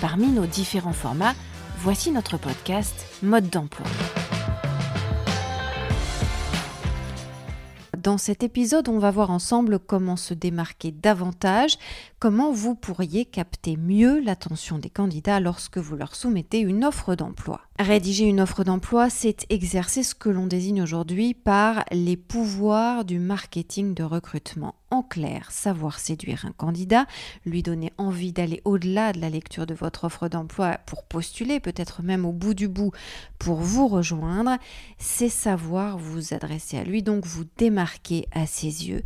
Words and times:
Parmi 0.00 0.28
nos 0.28 0.46
différents 0.46 0.92
formats, 0.92 1.34
voici 1.78 2.10
notre 2.10 2.36
podcast 2.36 3.06
Mode 3.22 3.48
d'emploi. 3.48 3.86
Dans 8.04 8.18
cet 8.18 8.42
épisode, 8.42 8.90
on 8.90 8.98
va 8.98 9.10
voir 9.10 9.30
ensemble 9.30 9.78
comment 9.78 10.16
se 10.16 10.34
démarquer 10.34 10.92
davantage, 10.92 11.78
comment 12.18 12.52
vous 12.52 12.74
pourriez 12.74 13.24
capter 13.24 13.78
mieux 13.78 14.20
l'attention 14.20 14.78
des 14.78 14.90
candidats 14.90 15.40
lorsque 15.40 15.78
vous 15.78 15.96
leur 15.96 16.14
soumettez 16.14 16.58
une 16.58 16.84
offre 16.84 17.14
d'emploi. 17.14 17.62
Rédiger 17.80 18.26
une 18.26 18.40
offre 18.40 18.62
d'emploi, 18.62 19.10
c'est 19.10 19.50
exercer 19.50 20.04
ce 20.04 20.14
que 20.14 20.28
l'on 20.28 20.46
désigne 20.46 20.80
aujourd'hui 20.80 21.34
par 21.34 21.84
les 21.90 22.16
pouvoirs 22.16 23.04
du 23.04 23.18
marketing 23.18 23.94
de 23.94 24.04
recrutement. 24.04 24.76
En 24.92 25.02
clair, 25.02 25.50
savoir 25.50 25.98
séduire 25.98 26.44
un 26.46 26.52
candidat, 26.52 27.06
lui 27.44 27.64
donner 27.64 27.92
envie 27.98 28.32
d'aller 28.32 28.62
au-delà 28.64 29.12
de 29.12 29.20
la 29.20 29.28
lecture 29.28 29.66
de 29.66 29.74
votre 29.74 30.04
offre 30.04 30.28
d'emploi 30.28 30.78
pour 30.86 31.02
postuler, 31.02 31.58
peut-être 31.58 32.04
même 32.04 32.24
au 32.24 32.30
bout 32.30 32.54
du 32.54 32.68
bout 32.68 32.92
pour 33.40 33.56
vous 33.56 33.88
rejoindre, 33.88 34.56
c'est 34.98 35.28
savoir 35.28 35.98
vous 35.98 36.32
adresser 36.32 36.78
à 36.78 36.84
lui, 36.84 37.02
donc 37.02 37.26
vous 37.26 37.44
démarquer 37.58 38.28
à 38.30 38.46
ses 38.46 38.86
yeux. 38.86 39.02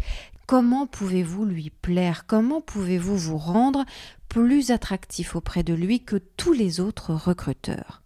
Comment 0.46 0.86
pouvez-vous 0.86 1.46
lui 1.46 1.70
plaire? 1.70 2.26
Comment 2.26 2.60
pouvez-vous 2.60 3.16
vous 3.16 3.38
rendre 3.38 3.86
plus 4.28 4.72
attractif 4.72 5.36
auprès 5.36 5.62
de 5.62 5.72
lui 5.72 6.00
que 6.04 6.16
tous 6.36 6.52
les 6.52 6.80
autres 6.80 7.14
recruteurs? 7.14 8.02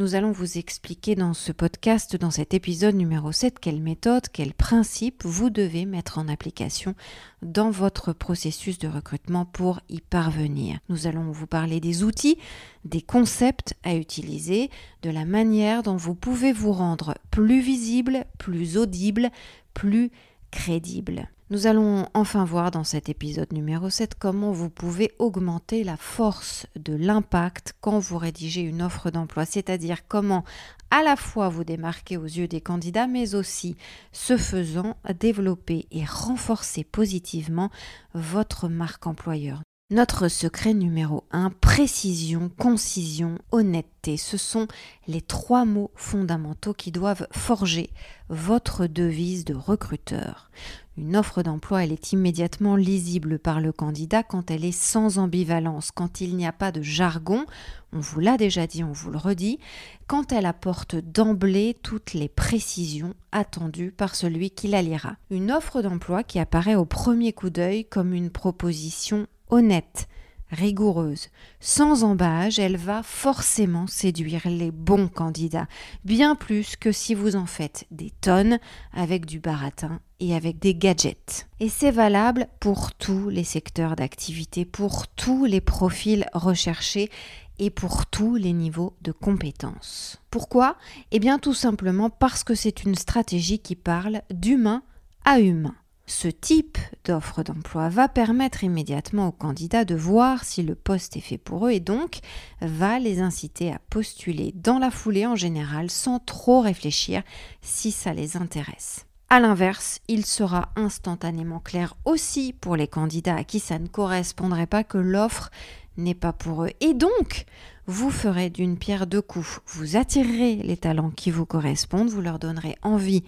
Nous 0.00 0.14
allons 0.14 0.32
vous 0.32 0.56
expliquer 0.56 1.14
dans 1.14 1.34
ce 1.34 1.52
podcast, 1.52 2.16
dans 2.16 2.30
cet 2.30 2.54
épisode 2.54 2.94
numéro 2.94 3.32
7, 3.32 3.58
quelles 3.58 3.82
méthodes, 3.82 4.28
quels 4.32 4.54
principes 4.54 5.26
vous 5.26 5.50
devez 5.50 5.84
mettre 5.84 6.16
en 6.16 6.26
application 6.26 6.94
dans 7.42 7.70
votre 7.70 8.14
processus 8.14 8.78
de 8.78 8.88
recrutement 8.88 9.44
pour 9.44 9.80
y 9.90 10.00
parvenir. 10.00 10.78
Nous 10.88 11.06
allons 11.06 11.30
vous 11.30 11.46
parler 11.46 11.80
des 11.80 12.02
outils, 12.02 12.38
des 12.86 13.02
concepts 13.02 13.74
à 13.84 13.94
utiliser, 13.94 14.70
de 15.02 15.10
la 15.10 15.26
manière 15.26 15.82
dont 15.82 15.96
vous 15.96 16.14
pouvez 16.14 16.54
vous 16.54 16.72
rendre 16.72 17.14
plus 17.30 17.60
visible, 17.60 18.24
plus 18.38 18.78
audible, 18.78 19.30
plus 19.74 20.10
crédible. 20.50 21.28
Nous 21.52 21.66
allons 21.66 22.06
enfin 22.14 22.44
voir 22.44 22.70
dans 22.70 22.84
cet 22.84 23.08
épisode 23.08 23.52
numéro 23.52 23.90
7 23.90 24.14
comment 24.16 24.52
vous 24.52 24.70
pouvez 24.70 25.10
augmenter 25.18 25.82
la 25.82 25.96
force 25.96 26.68
de 26.76 26.94
l'impact 26.94 27.74
quand 27.80 27.98
vous 27.98 28.18
rédigez 28.18 28.60
une 28.60 28.82
offre 28.82 29.10
d'emploi, 29.10 29.44
c'est-à-dire 29.44 30.06
comment 30.06 30.44
à 30.92 31.02
la 31.02 31.16
fois 31.16 31.48
vous 31.48 31.64
démarquer 31.64 32.16
aux 32.16 32.22
yeux 32.22 32.46
des 32.46 32.60
candidats, 32.60 33.08
mais 33.08 33.34
aussi, 33.34 33.76
ce 34.12 34.36
faisant, 34.36 34.96
développer 35.18 35.88
et 35.90 36.04
renforcer 36.04 36.84
positivement 36.84 37.70
votre 38.14 38.68
marque 38.68 39.08
employeur. 39.08 39.60
Notre 39.92 40.28
secret 40.28 40.72
numéro 40.72 41.24
1, 41.32 41.50
précision, 41.50 42.48
concision, 42.48 43.38
honnêteté, 43.50 44.16
ce 44.16 44.36
sont 44.36 44.68
les 45.08 45.20
trois 45.20 45.64
mots 45.64 45.90
fondamentaux 45.96 46.74
qui 46.74 46.92
doivent 46.92 47.26
forger 47.32 47.90
votre 48.28 48.86
devise 48.86 49.44
de 49.44 49.54
recruteur. 49.54 50.48
Une 50.96 51.16
offre 51.16 51.42
d'emploi, 51.42 51.84
elle 51.84 51.92
est 51.92 52.12
immédiatement 52.12 52.74
lisible 52.74 53.38
par 53.38 53.60
le 53.60 53.72
candidat 53.72 54.22
quand 54.22 54.50
elle 54.50 54.64
est 54.64 54.72
sans 54.72 55.18
ambivalence, 55.18 55.92
quand 55.92 56.20
il 56.20 56.36
n'y 56.36 56.46
a 56.46 56.52
pas 56.52 56.72
de 56.72 56.82
jargon, 56.82 57.46
on 57.92 58.00
vous 58.00 58.20
l'a 58.20 58.36
déjà 58.36 58.66
dit, 58.66 58.82
on 58.82 58.92
vous 58.92 59.10
le 59.10 59.16
redit, 59.16 59.60
quand 60.08 60.32
elle 60.32 60.46
apporte 60.46 60.96
d'emblée 60.96 61.76
toutes 61.82 62.12
les 62.12 62.28
précisions 62.28 63.14
attendues 63.30 63.92
par 63.92 64.16
celui 64.16 64.50
qui 64.50 64.66
la 64.66 64.82
lira. 64.82 65.16
Une 65.30 65.52
offre 65.52 65.80
d'emploi 65.80 66.24
qui 66.24 66.40
apparaît 66.40 66.74
au 66.74 66.84
premier 66.84 67.32
coup 67.32 67.50
d'œil 67.50 67.84
comme 67.84 68.12
une 68.12 68.30
proposition 68.30 69.28
honnête, 69.48 70.08
rigoureuse, 70.50 71.28
sans 71.60 72.02
embâge, 72.02 72.58
elle 72.58 72.76
va 72.76 73.04
forcément 73.04 73.86
séduire 73.86 74.42
les 74.46 74.72
bons 74.72 75.08
candidats, 75.08 75.68
bien 76.04 76.34
plus 76.34 76.74
que 76.74 76.90
si 76.90 77.14
vous 77.14 77.36
en 77.36 77.46
faites 77.46 77.86
des 77.92 78.10
tonnes 78.20 78.58
avec 78.92 79.24
du 79.24 79.38
baratin 79.38 80.00
et 80.20 80.34
avec 80.34 80.58
des 80.58 80.74
gadgets. 80.74 81.48
Et 81.58 81.68
c'est 81.68 81.90
valable 81.90 82.46
pour 82.60 82.92
tous 82.92 83.28
les 83.28 83.44
secteurs 83.44 83.96
d'activité, 83.96 84.64
pour 84.64 85.08
tous 85.08 85.44
les 85.46 85.60
profils 85.60 86.26
recherchés 86.32 87.10
et 87.58 87.70
pour 87.70 88.06
tous 88.06 88.36
les 88.36 88.52
niveaux 88.52 88.94
de 89.02 89.12
compétences. 89.12 90.20
Pourquoi? 90.30 90.76
Eh 91.10 91.18
bien 91.18 91.38
tout 91.38 91.54
simplement 91.54 92.08
parce 92.08 92.44
que 92.44 92.54
c'est 92.54 92.84
une 92.84 92.94
stratégie 92.94 93.58
qui 93.58 93.76
parle 93.76 94.22
d'humain 94.30 94.82
à 95.24 95.40
humain. 95.40 95.74
Ce 96.06 96.26
type 96.26 96.76
d'offre 97.04 97.44
d'emploi 97.44 97.88
va 97.88 98.08
permettre 98.08 98.64
immédiatement 98.64 99.28
aux 99.28 99.32
candidats 99.32 99.84
de 99.84 99.94
voir 99.94 100.42
si 100.42 100.64
le 100.64 100.74
poste 100.74 101.16
est 101.16 101.20
fait 101.20 101.38
pour 101.38 101.68
eux 101.68 101.70
et 101.70 101.78
donc 101.78 102.18
va 102.60 102.98
les 102.98 103.20
inciter 103.20 103.72
à 103.72 103.78
postuler 103.90 104.52
dans 104.56 104.80
la 104.80 104.90
foulée 104.90 105.26
en 105.26 105.36
général 105.36 105.88
sans 105.88 106.18
trop 106.18 106.62
réfléchir 106.62 107.22
si 107.62 107.92
ça 107.92 108.12
les 108.12 108.36
intéresse. 108.36 109.06
A 109.32 109.38
l'inverse, 109.38 110.00
il 110.08 110.26
sera 110.26 110.70
instantanément 110.74 111.60
clair 111.60 111.94
aussi 112.04 112.52
pour 112.52 112.74
les 112.74 112.88
candidats 112.88 113.36
à 113.36 113.44
qui 113.44 113.60
ça 113.60 113.78
ne 113.78 113.86
correspondrait 113.86 114.66
pas 114.66 114.82
que 114.82 114.98
l'offre 114.98 115.50
n'est 115.96 116.16
pas 116.16 116.32
pour 116.32 116.64
eux. 116.64 116.70
Et 116.80 116.94
donc, 116.94 117.44
vous 117.86 118.10
ferez 118.10 118.50
d'une 118.50 118.76
pierre 118.76 119.06
deux 119.06 119.22
coups. 119.22 119.60
Vous 119.66 119.96
attirerez 119.96 120.56
les 120.56 120.76
talents 120.76 121.10
qui 121.10 121.30
vous 121.30 121.46
correspondent, 121.46 122.08
vous 122.08 122.20
leur 122.20 122.40
donnerez 122.40 122.76
envie 122.82 123.22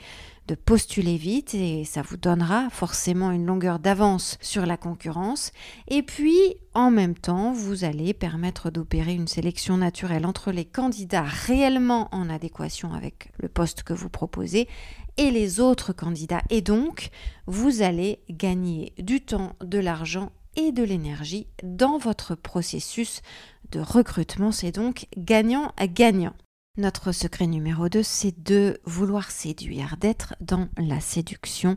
de 0.49 0.57
postuler 0.57 1.17
vite 1.17 1.55
et 1.55 1.85
ça 1.85 2.03
vous 2.03 2.17
donnera 2.17 2.69
forcément 2.71 3.31
une 3.31 3.47
longueur 3.47 3.79
d'avance 3.79 4.39
sur 4.41 4.67
la 4.67 4.77
concurrence. 4.77 5.53
Et 5.87 6.03
puis, 6.03 6.57
en 6.75 6.91
même 6.91 7.15
temps, 7.15 7.53
vous 7.53 7.85
allez 7.85 8.13
permettre 8.13 8.71
d'opérer 8.71 9.15
une 9.15 9.29
sélection 9.29 9.77
naturelle 9.77 10.27
entre 10.27 10.51
les 10.51 10.65
candidats 10.65 11.23
réellement 11.23 12.09
en 12.13 12.29
adéquation 12.29 12.93
avec 12.93 13.31
le 13.39 13.49
poste 13.49 13.85
que 13.85 13.93
vous 13.93 14.09
proposez 14.09 14.69
et 15.17 15.31
les 15.31 15.61
autres 15.61 15.93
candidats. 15.93 16.43
Et 16.51 16.61
donc, 16.61 17.11
vous 17.47 17.83
allez 17.83 18.21
gagner 18.31 18.93
du 18.99 19.21
temps, 19.21 19.57
de 19.63 19.79
l'argent 19.79 20.33
et 20.57 20.73
de 20.73 20.83
l'énergie 20.83 21.47
dans 21.63 21.99
votre 21.99 22.35
processus 22.35 23.23
de 23.71 23.81
recrutement. 23.81 24.53
C'est 24.53 24.73
donc 24.73 25.07
gagnant 25.17 25.73
à 25.77 25.87
gagnant. 25.87 26.35
Notre 26.79 27.13
secret 27.13 27.47
numéro 27.47 27.89
2, 27.89 28.03
c'est 28.03 28.43
de 28.43 28.81
vouloir 28.85 29.31
séduire, 29.31 29.97
d'être 29.99 30.35
dans 30.41 30.69
la 30.79 31.01
séduction. 31.01 31.77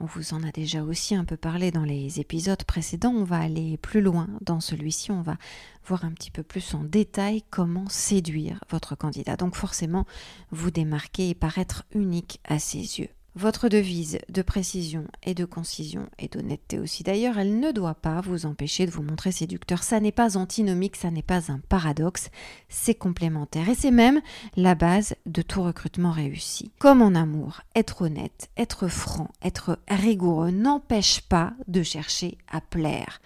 On 0.00 0.06
vous 0.06 0.34
en 0.34 0.42
a 0.42 0.50
déjà 0.50 0.82
aussi 0.82 1.14
un 1.14 1.24
peu 1.24 1.36
parlé 1.36 1.70
dans 1.70 1.84
les 1.84 2.18
épisodes 2.20 2.62
précédents. 2.64 3.14
On 3.14 3.24
va 3.24 3.38
aller 3.38 3.76
plus 3.76 4.00
loin 4.00 4.28
dans 4.40 4.60
celui-ci. 4.60 5.12
On 5.12 5.22
va 5.22 5.36
voir 5.86 6.04
un 6.04 6.12
petit 6.12 6.30
peu 6.30 6.42
plus 6.42 6.74
en 6.74 6.82
détail 6.82 7.42
comment 7.50 7.88
séduire 7.88 8.64
votre 8.70 8.96
candidat. 8.96 9.36
Donc 9.36 9.54
forcément, 9.54 10.04
vous 10.50 10.70
démarquer 10.70 11.30
et 11.30 11.34
paraître 11.34 11.84
unique 11.94 12.40
à 12.44 12.58
ses 12.58 13.00
yeux. 13.00 13.08
Votre 13.36 13.68
devise 13.68 14.20
de 14.28 14.42
précision 14.42 15.08
et 15.24 15.34
de 15.34 15.44
concision 15.44 16.08
et 16.20 16.28
d'honnêteté 16.28 16.78
aussi 16.78 17.02
d'ailleurs, 17.02 17.36
elle 17.36 17.58
ne 17.58 17.72
doit 17.72 17.96
pas 17.96 18.20
vous 18.20 18.46
empêcher 18.46 18.86
de 18.86 18.92
vous 18.92 19.02
montrer 19.02 19.32
séducteur. 19.32 19.82
Ça 19.82 19.98
n'est 19.98 20.12
pas 20.12 20.36
antinomique, 20.36 20.94
ça 20.94 21.10
n'est 21.10 21.20
pas 21.20 21.50
un 21.50 21.58
paradoxe, 21.68 22.30
c'est 22.68 22.94
complémentaire 22.94 23.68
et 23.68 23.74
c'est 23.74 23.90
même 23.90 24.20
la 24.56 24.76
base 24.76 25.16
de 25.26 25.42
tout 25.42 25.64
recrutement 25.64 26.12
réussi. 26.12 26.70
Comme 26.78 27.02
en 27.02 27.16
amour, 27.16 27.62
être 27.74 28.02
honnête, 28.02 28.50
être 28.56 28.86
franc, 28.86 29.30
être 29.42 29.80
rigoureux 29.88 30.52
n'empêche 30.52 31.20
pas 31.22 31.54
de 31.66 31.82
chercher 31.82 32.38
à 32.52 32.60
plaire. 32.60 33.20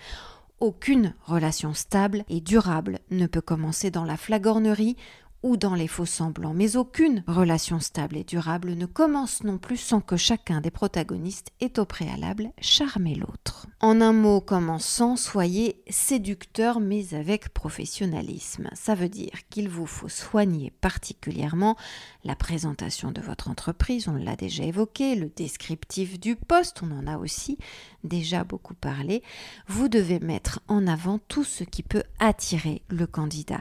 Aucune 0.59 1.13
relation 1.27 1.75
stable 1.75 2.25
et 2.31 2.41
durable 2.41 2.99
ne 3.11 3.27
peut 3.27 3.43
commencer 3.43 3.91
dans 3.91 4.05
la 4.05 4.17
flagornerie 4.17 4.97
ou 5.43 5.57
dans 5.57 5.75
les 5.75 5.89
faux 5.89 6.07
semblants, 6.07 6.55
mais 6.55 6.77
aucune 6.77 7.23
relation 7.27 7.81
stable 7.81 8.17
et 8.17 8.25
durable 8.25 8.73
ne 8.73 8.87
commence 8.87 9.43
non 9.45 9.59
plus 9.59 9.77
sans 9.77 10.01
que 10.01 10.17
chacun 10.17 10.61
des 10.61 10.71
protagonistes 10.71 11.53
ait 11.61 11.79
au 11.79 11.85
préalable 11.85 12.51
charmé 12.61 13.15
l'autre. 13.15 13.67
En 13.81 14.01
un 14.01 14.13
mot 14.13 14.41
commençant, 14.41 15.15
soyez 15.15 15.81
séducteur 15.89 16.81
mais 16.81 17.15
avec 17.15 17.51
professionnalisme? 17.51 18.69
Ça 18.75 18.97
veut 18.97 19.09
dire 19.09 19.47
qu'il 19.51 19.69
vous 19.69 19.87
faut 19.87 20.09
soigner 20.09 20.73
particulièrement 20.81 21.77
la 22.25 22.35
présentation 22.35 23.13
de 23.13 23.21
votre 23.21 23.49
entreprise, 23.49 24.09
on 24.09 24.15
l'a 24.15 24.35
déjà 24.35 24.65
évoqué, 24.65 25.15
le 25.15 25.29
descriptif 25.29 26.19
du 26.19 26.35
poste, 26.35 26.83
on 26.83 26.91
en 26.91 27.07
a 27.07 27.19
aussi 27.19 27.57
déjà 28.03 28.43
beaucoup 28.43 28.75
parlé. 28.75 29.23
Vous 29.69 29.89
devez 29.89 30.19
mettre 30.19 30.59
en 30.67 30.89
avant 30.89 31.21
tout 31.29 31.45
ce 31.45 31.63
qui 31.63 31.85
peut 31.85 32.03
attirer 32.19 32.83
le 32.89 33.07
candidat 33.07 33.61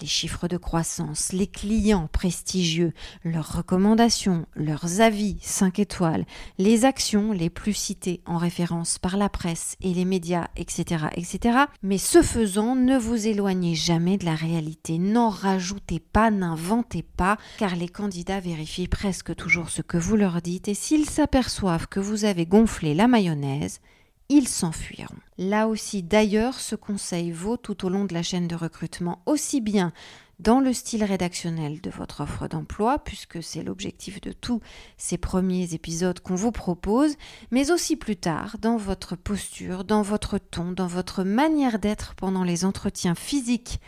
les 0.00 0.06
chiffres 0.06 0.48
de 0.48 0.56
croissance, 0.56 1.32
les 1.32 1.46
clients 1.46 2.08
prestigieux, 2.12 2.92
leurs 3.24 3.56
recommandations, 3.56 4.46
leurs 4.54 5.00
avis 5.00 5.38
5 5.40 5.78
étoiles, 5.78 6.24
les 6.58 6.84
actions 6.84 7.32
les 7.32 7.50
plus 7.50 7.74
citées 7.74 8.20
en 8.26 8.36
référence 8.36 8.98
par 8.98 9.16
la 9.16 9.28
presse 9.28 9.57
et 9.80 9.94
les 9.94 10.04
médias, 10.04 10.48
etc. 10.56 11.06
etc. 11.14 11.58
Mais 11.82 11.98
ce 11.98 12.22
faisant, 12.22 12.74
ne 12.74 12.98
vous 12.98 13.26
éloignez 13.26 13.74
jamais 13.74 14.18
de 14.18 14.24
la 14.24 14.34
réalité, 14.34 14.98
n'en 14.98 15.28
rajoutez 15.28 16.00
pas, 16.00 16.30
n'inventez 16.30 17.02
pas, 17.02 17.38
car 17.58 17.76
les 17.76 17.88
candidats 17.88 18.40
vérifient 18.40 18.88
presque 18.88 19.34
toujours 19.34 19.70
ce 19.70 19.82
que 19.82 19.98
vous 19.98 20.16
leur 20.16 20.42
dites 20.42 20.68
et 20.68 20.74
s'ils 20.74 21.08
s'aperçoivent 21.08 21.88
que 21.88 22.00
vous 22.00 22.24
avez 22.24 22.46
gonflé 22.46 22.94
la 22.94 23.08
mayonnaise, 23.08 23.80
ils 24.28 24.48
s'enfuiront. 24.48 25.14
Là 25.38 25.68
aussi, 25.68 26.02
d'ailleurs, 26.02 26.60
ce 26.60 26.76
conseil 26.76 27.30
vaut 27.30 27.56
tout 27.56 27.86
au 27.86 27.88
long 27.88 28.04
de 28.04 28.12
la 28.14 28.22
chaîne 28.22 28.48
de 28.48 28.54
recrutement, 28.54 29.22
aussi 29.24 29.60
bien 29.60 29.92
dans 30.38 30.60
le 30.60 30.72
style 30.72 31.04
rédactionnel 31.04 31.80
de 31.80 31.90
votre 31.90 32.22
offre 32.22 32.48
d'emploi, 32.48 32.98
puisque 32.98 33.42
c'est 33.42 33.62
l'objectif 33.62 34.20
de 34.20 34.32
tous 34.32 34.60
ces 34.96 35.18
premiers 35.18 35.74
épisodes 35.74 36.20
qu'on 36.20 36.36
vous 36.36 36.52
propose, 36.52 37.16
mais 37.50 37.70
aussi 37.70 37.96
plus 37.96 38.16
tard 38.16 38.56
dans 38.60 38.76
votre 38.76 39.16
posture, 39.16 39.84
dans 39.84 40.02
votre 40.02 40.38
ton, 40.38 40.72
dans 40.72 40.86
votre 40.86 41.24
manière 41.24 41.78
d'être 41.78 42.14
pendant 42.14 42.44
les 42.44 42.64
entretiens 42.64 43.14
physiques 43.14 43.80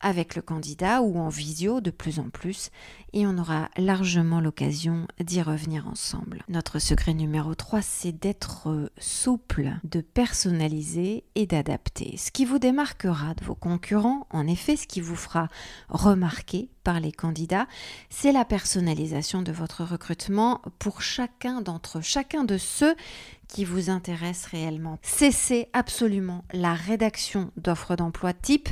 avec 0.00 0.36
le 0.36 0.42
candidat 0.42 1.02
ou 1.02 1.18
en 1.18 1.28
visio 1.28 1.80
de 1.80 1.90
plus 1.90 2.18
en 2.18 2.30
plus 2.30 2.70
et 3.12 3.26
on 3.26 3.38
aura 3.38 3.68
largement 3.76 4.40
l'occasion 4.40 5.06
d'y 5.18 5.42
revenir 5.42 5.88
ensemble. 5.88 6.44
Notre 6.48 6.78
secret 6.78 7.14
numéro 7.14 7.54
3, 7.54 7.82
c'est 7.82 8.12
d'être 8.12 8.90
souple, 8.98 9.72
de 9.84 10.00
personnaliser 10.00 11.24
et 11.34 11.46
d'adapter. 11.46 12.16
Ce 12.16 12.30
qui 12.30 12.44
vous 12.44 12.58
démarquera 12.58 13.34
de 13.34 13.44
vos 13.44 13.54
concurrents, 13.54 14.26
en 14.30 14.46
effet, 14.46 14.76
ce 14.76 14.86
qui 14.86 15.00
vous 15.00 15.16
fera 15.16 15.48
remarquer 15.88 16.68
par 16.84 17.00
les 17.00 17.12
candidats, 17.12 17.66
c'est 18.08 18.32
la 18.32 18.44
personnalisation 18.44 19.42
de 19.42 19.52
votre 19.52 19.84
recrutement 19.84 20.62
pour 20.78 21.02
chacun 21.02 21.60
d'entre 21.60 21.98
eux, 21.98 22.02
chacun 22.02 22.44
de 22.44 22.58
ceux 22.58 22.94
qui 23.48 23.64
vous 23.64 23.90
intéressent 23.90 24.50
réellement. 24.50 24.98
Cessez 25.02 25.68
absolument 25.72 26.44
la 26.52 26.74
rédaction 26.74 27.50
d'offres 27.56 27.96
d'emploi 27.96 28.32
type 28.32 28.68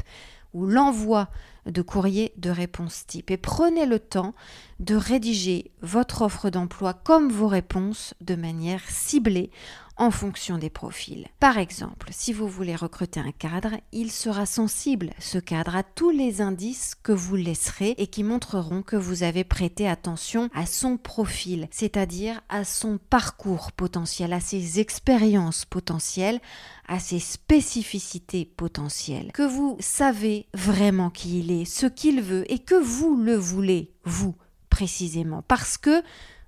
ou 0.55 0.67
l'envoi 0.67 1.29
de 1.71 1.83
courrier 1.83 2.33
de 2.37 2.51
réponse 2.51 3.07
type. 3.07 3.31
Et 3.31 3.37
prenez 3.37 3.87
le 3.87 3.99
temps 3.99 4.35
de 4.81 4.95
rédiger 4.95 5.71
votre 5.83 6.23
offre 6.23 6.51
d'emploi 6.51 6.95
comme 6.95 7.31
vos 7.31 7.49
réponses 7.49 8.15
de 8.21 8.35
manière 8.35 8.83
ciblée 8.89 9.51
en 9.99 10.11
fonction 10.11 10.59
des 10.59 10.71
profils. 10.71 11.27
Par 11.41 11.59
exemple, 11.59 12.09
si 12.13 12.33
vous 12.33 12.49
voulez 12.49 12.77
recruter 12.77 13.21
un 13.21 13.33
cadre, 13.33 13.73
il 13.93 14.13
sera 14.13 14.47
sensible, 14.47 15.11
ce 15.19 15.39
cadre, 15.39 15.77
à 15.77 15.83
tous 15.83 16.11
les 16.11 16.41
indices 16.41 16.95
que 17.03 17.13
vous 17.13 17.37
laisserez 17.37 17.95
et 17.99 18.07
qui 18.07 18.23
montreront 18.23 18.83
que 18.83 18.97
vous 18.97 19.25
avez 19.25 19.45
prêté 19.45 19.89
attention 19.89 20.49
à 20.55 20.67
son 20.67 20.97
profil, 20.97 21.67
c'est-à-dire 21.71 22.41
à 22.49 22.65
son 22.65 22.99
parcours 23.11 23.73
potentiel, 23.73 24.33
à 24.33 24.41
ses 24.41 24.79
expériences 24.79 25.65
potentielles, 25.65 26.41
à 26.87 27.01
ses 27.01 27.19
spécificités 27.19 28.47
potentielles, 28.47 29.33
que 29.33 29.43
vous 29.43 29.77
savez 29.81 30.47
vraiment 30.55 31.11
qui 31.11 31.41
il 31.41 31.51
est, 31.51 31.58
ce 31.65 31.87
qu'il 31.87 32.21
veut 32.21 32.51
et 32.53 32.59
que 32.59 32.75
vous 32.75 33.17
le 33.17 33.35
voulez, 33.35 33.93
vous, 34.05 34.35
précisément, 34.71 35.43
parce 35.43 35.79
que 35.79 36.03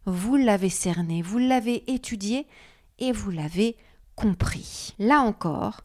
vous 0.06 0.36
l'avez 0.36 0.70
cerné, 0.70 1.22
vous 1.22 1.38
l'avez 1.38 1.90
étudié 1.92 2.46
et 2.98 3.12
vous 3.12 3.30
l'avez 3.30 3.76
compris. 4.16 4.94
Là 4.98 5.20
encore, 5.20 5.82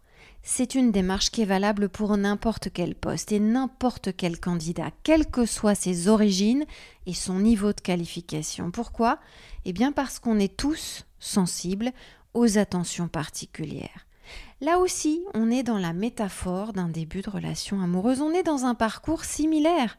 c'est 0.47 0.75
une 0.75 0.91
démarche 0.91 1.31
qui 1.31 1.41
est 1.41 1.45
valable 1.45 1.89
pour 1.89 2.15
n'importe 2.17 2.69
quel 2.71 2.93
poste 2.93 3.31
et 3.31 3.39
n'importe 3.39 4.15
quel 4.15 4.39
candidat, 4.39 4.91
quelles 5.03 5.25
que 5.25 5.45
soient 5.45 5.75
ses 5.75 6.07
origines 6.07 6.65
et 7.07 7.13
son 7.13 7.39
niveau 7.39 7.73
de 7.73 7.81
qualification. 7.81 8.69
Pourquoi? 8.69 9.19
Eh 9.65 9.73
bien 9.73 9.91
parce 9.91 10.19
qu'on 10.19 10.37
est 10.37 10.55
tous 10.55 11.05
sensibles 11.19 11.91
aux 12.35 12.57
attentions 12.57 13.07
particulières. 13.07 14.04
Là 14.61 14.79
aussi, 14.79 15.23
on 15.33 15.51
est 15.51 15.63
dans 15.63 15.77
la 15.77 15.93
métaphore 15.93 16.73
d'un 16.73 16.89
début 16.89 17.21
de 17.21 17.29
relation 17.29 17.81
amoureuse, 17.81 18.21
on 18.21 18.33
est 18.33 18.43
dans 18.43 18.65
un 18.65 18.75
parcours 18.75 19.23
similaire. 19.23 19.97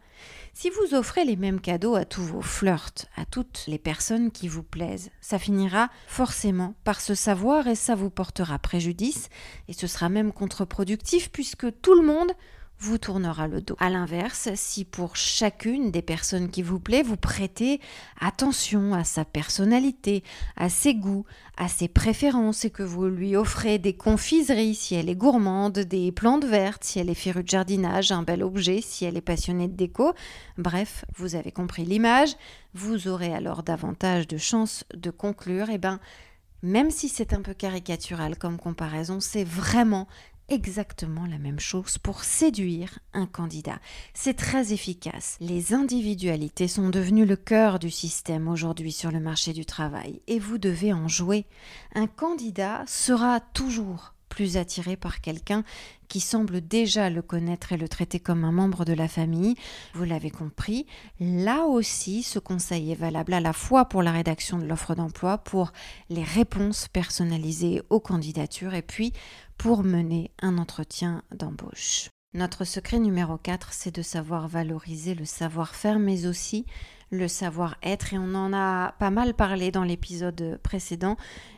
Si 0.55 0.71
vous 0.71 0.95
offrez 0.95 1.25
les 1.25 1.37
mêmes 1.37 1.61
cadeaux 1.61 1.95
à 1.95 2.07
tous 2.07 2.23
vos 2.23 2.41
flirts, 2.41 3.07
à 3.17 3.27
toutes 3.27 3.65
les 3.67 3.79
personnes 3.79 4.31
qui 4.31 4.49
vous 4.49 4.63
plaisent, 4.63 5.11
ça 5.21 5.39
finira 5.39 5.91
forcément 6.07 6.75
par 6.85 7.01
se 7.01 7.15
savoir 7.15 7.67
et 7.67 7.75
ça 7.75 7.95
vous 7.95 8.09
portera 8.09 8.59
préjudice 8.59 9.29
et 9.69 9.75
ce 9.75 9.87
sera 9.87 10.09
même 10.09 10.33
contre-productif 10.33 11.31
puisque 11.31 11.67
tout 11.83 11.95
le 11.95 12.07
monde 12.07 12.33
vous 12.79 12.99
tournera 12.99 13.49
le 13.49 13.61
dos. 13.61 13.77
A 13.79 13.89
l'inverse, 13.89 14.51
si 14.55 14.85
pour 14.85 15.17
chacune 15.17 15.91
des 15.91 16.03
personnes 16.03 16.51
qui 16.51 16.63
vous 16.63 16.79
plaît, 16.79 17.03
vous 17.03 17.17
prêtez 17.17 17.81
attention 18.21 18.95
à 18.95 19.05
sa 19.05 19.25
personnalité, 19.25 20.23
à 20.57 20.69
ses 20.69 20.95
goûts, 20.95 21.25
à 21.57 21.69
ses 21.69 21.89
préférences 21.89 22.65
et 22.65 22.71
que 22.71 22.83
vous 22.83 23.07
lui 23.07 23.35
offrez 23.35 23.79
des 23.79 23.95
confiseries 23.95 24.75
si 24.75 24.95
elle 24.95 25.09
est 25.09 25.17
gourmande, 25.17 25.79
des 25.79 26.13
plantes 26.13 26.45
vertes 26.45 26.85
si 26.85 26.99
elle 26.99 27.09
est 27.09 27.15
férue 27.15 27.43
de 27.43 27.49
jardinage, 27.49 28.13
un 28.13 28.23
bel 28.23 28.43
objet 28.43 28.81
si 28.83 29.05
elle 29.05 29.17
est 29.17 29.23
passionnée 29.23 29.69
de 29.69 29.75
déco, 29.75 30.13
bref, 30.59 31.05
vous 31.17 31.35
avez 31.35 31.53
compris 31.53 31.85
l'image, 31.85 32.37
vous 32.75 33.09
aurez 33.09 33.33
alors 33.33 33.63
davantage 33.63 34.29
de 34.29 34.37
chances 34.37 34.85
de 34.95 35.11
conclure, 35.11 35.71
et 35.71 35.75
eh 35.75 35.79
ben 35.79 35.99
même 36.63 36.91
si 36.91 37.09
c'est 37.09 37.33
un 37.33 37.43
peu 37.43 37.55
caricatural 37.55 38.37
comme 38.37 38.59
comparaison, 38.59 39.21
c'est 39.21 39.45
vraiment 39.45 40.09
exactement 40.49 41.27
la 41.27 41.39
même 41.39 41.61
chose 41.61 41.99
pour 41.99 42.25
séduire 42.25 42.99
un 43.13 43.27
candidat. 43.27 43.79
C'est 44.15 44.35
très 44.37 44.73
efficace. 44.73 45.37
Les 45.41 45.75
individualités 45.75 46.69
sont 46.69 46.89
devenues 46.89 47.27
le 47.27 47.37
cœur 47.37 47.79
du 47.79 47.91
système 47.91 48.49
aujourd'hui 48.49 48.93
sur 48.93 49.11
le 49.11 49.21
marché 49.21 49.53
du 49.53 49.65
travail 49.65 50.21
et 50.27 50.39
vous 50.39 50.59
devez 50.59 50.93
en 50.93 51.09
jouer. 51.09 51.47
Un 51.95 52.07
candidat 52.07 52.85
sera 52.87 53.41
toujours 53.41 54.16
plus 54.29 54.57
attiré 54.57 54.97
par 54.97 55.21
quelqu'un 55.21 55.65
qui 56.09 56.21
semble 56.21 56.61
déjà 56.61 57.11
le 57.11 57.23
connaître 57.23 57.73
et 57.73 57.77
le 57.77 57.89
traiter 57.89 58.21
comme 58.21 58.45
un 58.45 58.53
membre 58.53 58.85
de 58.85 58.93
la 58.93 59.09
famille. 59.09 59.57
Vous 59.95 60.05
l'avez 60.05 60.31
compris, 60.31 60.87
là 61.21 61.65
aussi, 61.65 62.23
ce 62.23 62.39
conseil 62.39 62.93
est 62.93 62.97
valable 62.97 63.35
à 63.35 63.41
la 63.41 63.53
fois 63.53 63.87
pour 63.87 64.03
la 64.03 64.13
rédaction 64.13 64.59
de 64.59 64.67
l'offre 64.67 64.95
d'emploi, 64.95 65.39
pour 65.39 65.73
les 66.09 66.25
réponses 66.25 66.89
personnalisées 66.89 67.83
aux 67.91 68.01
candidatures 68.01 68.75
et 68.75 68.83
puis 68.83 69.13
pour 69.59 69.83
mener 69.83 70.31
un 70.41 70.59
entretien 70.59 71.23
d'embauche. 71.35 72.11
Notre 72.35 72.65
secret 72.65 72.99
numéro 72.99 73.39
4, 73.39 73.73
c'est 73.73 73.95
de 73.95 74.03
savoir 74.03 74.47
valoriser 74.47 75.15
le 75.15 75.25
savoir-faire, 75.25 75.99
mais 75.99 76.27
aussi 76.27 76.67
le 77.11 77.29
savoir-être. 77.29 78.13
Et 78.13 78.19
on 78.19 78.35
en 78.35 78.53
a 78.53 78.93
pas 78.99 79.11
mal 79.11 79.33
parlé 79.33 79.71
dans 79.71 79.85
l'épisode 79.85 80.61
précédent, 80.63 81.17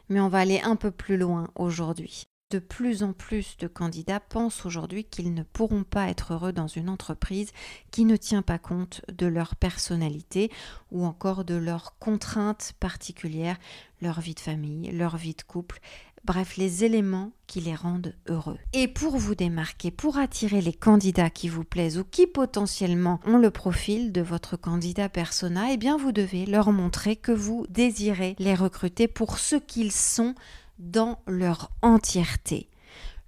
mais 0.08 0.20
on 0.20 0.28
va 0.28 0.38
aller 0.38 0.60
un 0.60 0.76
peu 0.76 0.92
plus 0.92 1.16
loin 1.16 1.48
aujourd'hui. 1.56 2.28
De 2.50 2.60
plus 2.60 3.02
en 3.02 3.12
plus 3.12 3.58
de 3.58 3.66
candidats 3.66 4.20
pensent 4.20 4.64
aujourd'hui 4.64 5.04
qu'ils 5.04 5.34
ne 5.34 5.42
pourront 5.42 5.84
pas 5.84 6.08
être 6.08 6.32
heureux 6.32 6.52
dans 6.52 6.66
une 6.66 6.88
entreprise 6.88 7.52
qui 7.90 8.06
ne 8.06 8.16
tient 8.16 8.40
pas 8.40 8.56
compte 8.56 9.02
de 9.12 9.26
leur 9.26 9.54
personnalité 9.54 10.50
ou 10.90 11.04
encore 11.04 11.44
de 11.44 11.56
leurs 11.56 11.98
contraintes 11.98 12.72
particulières, 12.80 13.58
leur 14.00 14.22
vie 14.22 14.32
de 14.32 14.40
famille, 14.40 14.90
leur 14.92 15.18
vie 15.18 15.34
de 15.34 15.42
couple, 15.42 15.78
bref 16.24 16.56
les 16.56 16.84
éléments 16.84 17.32
qui 17.46 17.60
les 17.60 17.74
rendent 17.74 18.14
heureux. 18.30 18.58
Et 18.72 18.88
pour 18.88 19.18
vous 19.18 19.34
démarquer, 19.34 19.90
pour 19.90 20.16
attirer 20.16 20.62
les 20.62 20.72
candidats 20.72 21.28
qui 21.28 21.50
vous 21.50 21.64
plaisent 21.64 21.98
ou 21.98 22.04
qui 22.04 22.26
potentiellement 22.26 23.20
ont 23.26 23.36
le 23.36 23.50
profil 23.50 24.10
de 24.10 24.22
votre 24.22 24.56
candidat 24.56 25.10
persona, 25.10 25.70
eh 25.70 25.76
bien 25.76 25.98
vous 25.98 26.12
devez 26.12 26.46
leur 26.46 26.72
montrer 26.72 27.14
que 27.14 27.32
vous 27.32 27.66
désirez 27.68 28.36
les 28.38 28.54
recruter 28.54 29.06
pour 29.06 29.38
ce 29.38 29.56
qu'ils 29.56 29.92
sont 29.92 30.34
dans 30.78 31.20
leur 31.26 31.70
entièreté 31.82 32.68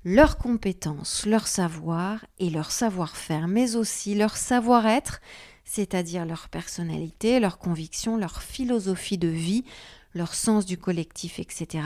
leurs 0.05 0.39
compétences, 0.39 1.27
leur 1.27 1.47
savoir 1.47 2.25
et 2.39 2.49
leur 2.51 2.71
savoir-faire, 2.71 3.49
mais 3.49 3.77
aussi 3.77 4.15
leur 4.15 4.37
savoir-être, 4.37 5.21
c'est-à-dire 5.65 6.25
leur 6.25 6.49
personnalité, 6.49 7.39
leurs 7.39 7.59
convictions, 7.59 8.17
leur 8.17 8.43
philosophie 8.43 9.19
de 9.19 9.29
vie, 9.29 9.65
leur 10.15 10.35
sens 10.35 10.67
du 10.67 10.79
collectif, 10.79 11.39
etc. 11.39 11.85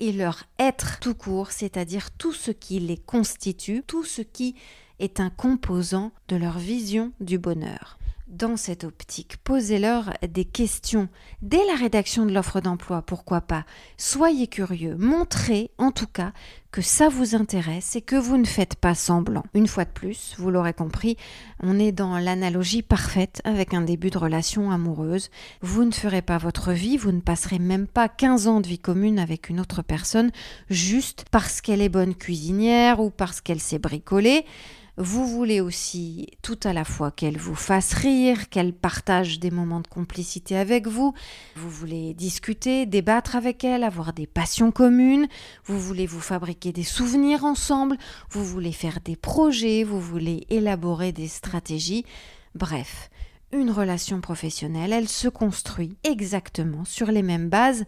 Et 0.00 0.12
leur 0.12 0.44
être 0.58 1.00
tout 1.00 1.14
court, 1.14 1.50
c'est-à-dire 1.50 2.10
tout 2.12 2.32
ce 2.32 2.52
qui 2.52 2.78
les 2.78 2.96
constitue, 2.96 3.82
tout 3.86 4.04
ce 4.04 4.22
qui 4.22 4.54
est 5.00 5.20
un 5.20 5.30
composant 5.30 6.12
de 6.28 6.36
leur 6.36 6.58
vision 6.58 7.12
du 7.20 7.38
bonheur. 7.38 7.98
Dans 8.28 8.56
cette 8.56 8.84
optique. 8.84 9.36
Posez-leur 9.42 10.12
des 10.28 10.44
questions 10.44 11.08
dès 11.42 11.64
la 11.66 11.74
rédaction 11.74 12.26
de 12.26 12.32
l'offre 12.32 12.60
d'emploi, 12.60 13.02
pourquoi 13.02 13.40
pas? 13.40 13.64
Soyez 13.96 14.46
curieux, 14.46 14.96
montrez 14.98 15.70
en 15.78 15.90
tout 15.90 16.06
cas 16.06 16.32
que 16.70 16.82
ça 16.82 17.08
vous 17.08 17.34
intéresse 17.34 17.96
et 17.96 18.02
que 18.02 18.16
vous 18.16 18.36
ne 18.36 18.44
faites 18.44 18.74
pas 18.74 18.94
semblant. 18.94 19.44
Une 19.54 19.66
fois 19.66 19.86
de 19.86 19.90
plus, 19.90 20.34
vous 20.38 20.50
l'aurez 20.50 20.74
compris, 20.74 21.16
on 21.62 21.78
est 21.78 21.92
dans 21.92 22.18
l'analogie 22.18 22.82
parfaite 22.82 23.40
avec 23.44 23.72
un 23.72 23.80
début 23.80 24.10
de 24.10 24.18
relation 24.18 24.70
amoureuse. 24.70 25.30
Vous 25.62 25.84
ne 25.84 25.92
ferez 25.92 26.20
pas 26.20 26.36
votre 26.36 26.72
vie, 26.72 26.98
vous 26.98 27.12
ne 27.12 27.20
passerez 27.20 27.58
même 27.58 27.86
pas 27.86 28.08
15 28.08 28.48
ans 28.48 28.60
de 28.60 28.68
vie 28.68 28.78
commune 28.78 29.18
avec 29.18 29.48
une 29.48 29.60
autre 29.60 29.82
personne 29.82 30.30
juste 30.68 31.24
parce 31.30 31.62
qu'elle 31.62 31.80
est 31.80 31.88
bonne 31.88 32.14
cuisinière 32.14 33.00
ou 33.00 33.10
parce 33.10 33.40
qu'elle 33.40 33.60
sait 33.60 33.78
bricoler. 33.78 34.44
Vous 35.00 35.28
voulez 35.28 35.60
aussi 35.60 36.26
tout 36.42 36.58
à 36.64 36.72
la 36.72 36.84
fois 36.84 37.12
qu'elle 37.12 37.38
vous 37.38 37.54
fasse 37.54 37.92
rire, 37.94 38.48
qu'elle 38.48 38.72
partage 38.72 39.38
des 39.38 39.52
moments 39.52 39.78
de 39.78 39.86
complicité 39.86 40.56
avec 40.56 40.88
vous. 40.88 41.14
Vous 41.54 41.70
voulez 41.70 42.14
discuter, 42.14 42.84
débattre 42.84 43.36
avec 43.36 43.62
elle, 43.62 43.84
avoir 43.84 44.12
des 44.12 44.26
passions 44.26 44.72
communes. 44.72 45.28
Vous 45.66 45.78
voulez 45.78 46.06
vous 46.06 46.18
fabriquer 46.18 46.72
des 46.72 46.82
souvenirs 46.82 47.44
ensemble. 47.44 47.96
Vous 48.30 48.44
voulez 48.44 48.72
faire 48.72 48.98
des 49.04 49.14
projets. 49.14 49.84
Vous 49.84 50.00
voulez 50.00 50.48
élaborer 50.50 51.12
des 51.12 51.28
stratégies. 51.28 52.04
Bref, 52.56 53.08
une 53.52 53.70
relation 53.70 54.20
professionnelle, 54.20 54.92
elle 54.92 55.08
se 55.08 55.28
construit 55.28 55.96
exactement 56.02 56.84
sur 56.84 57.12
les 57.12 57.22
mêmes 57.22 57.48
bases 57.48 57.84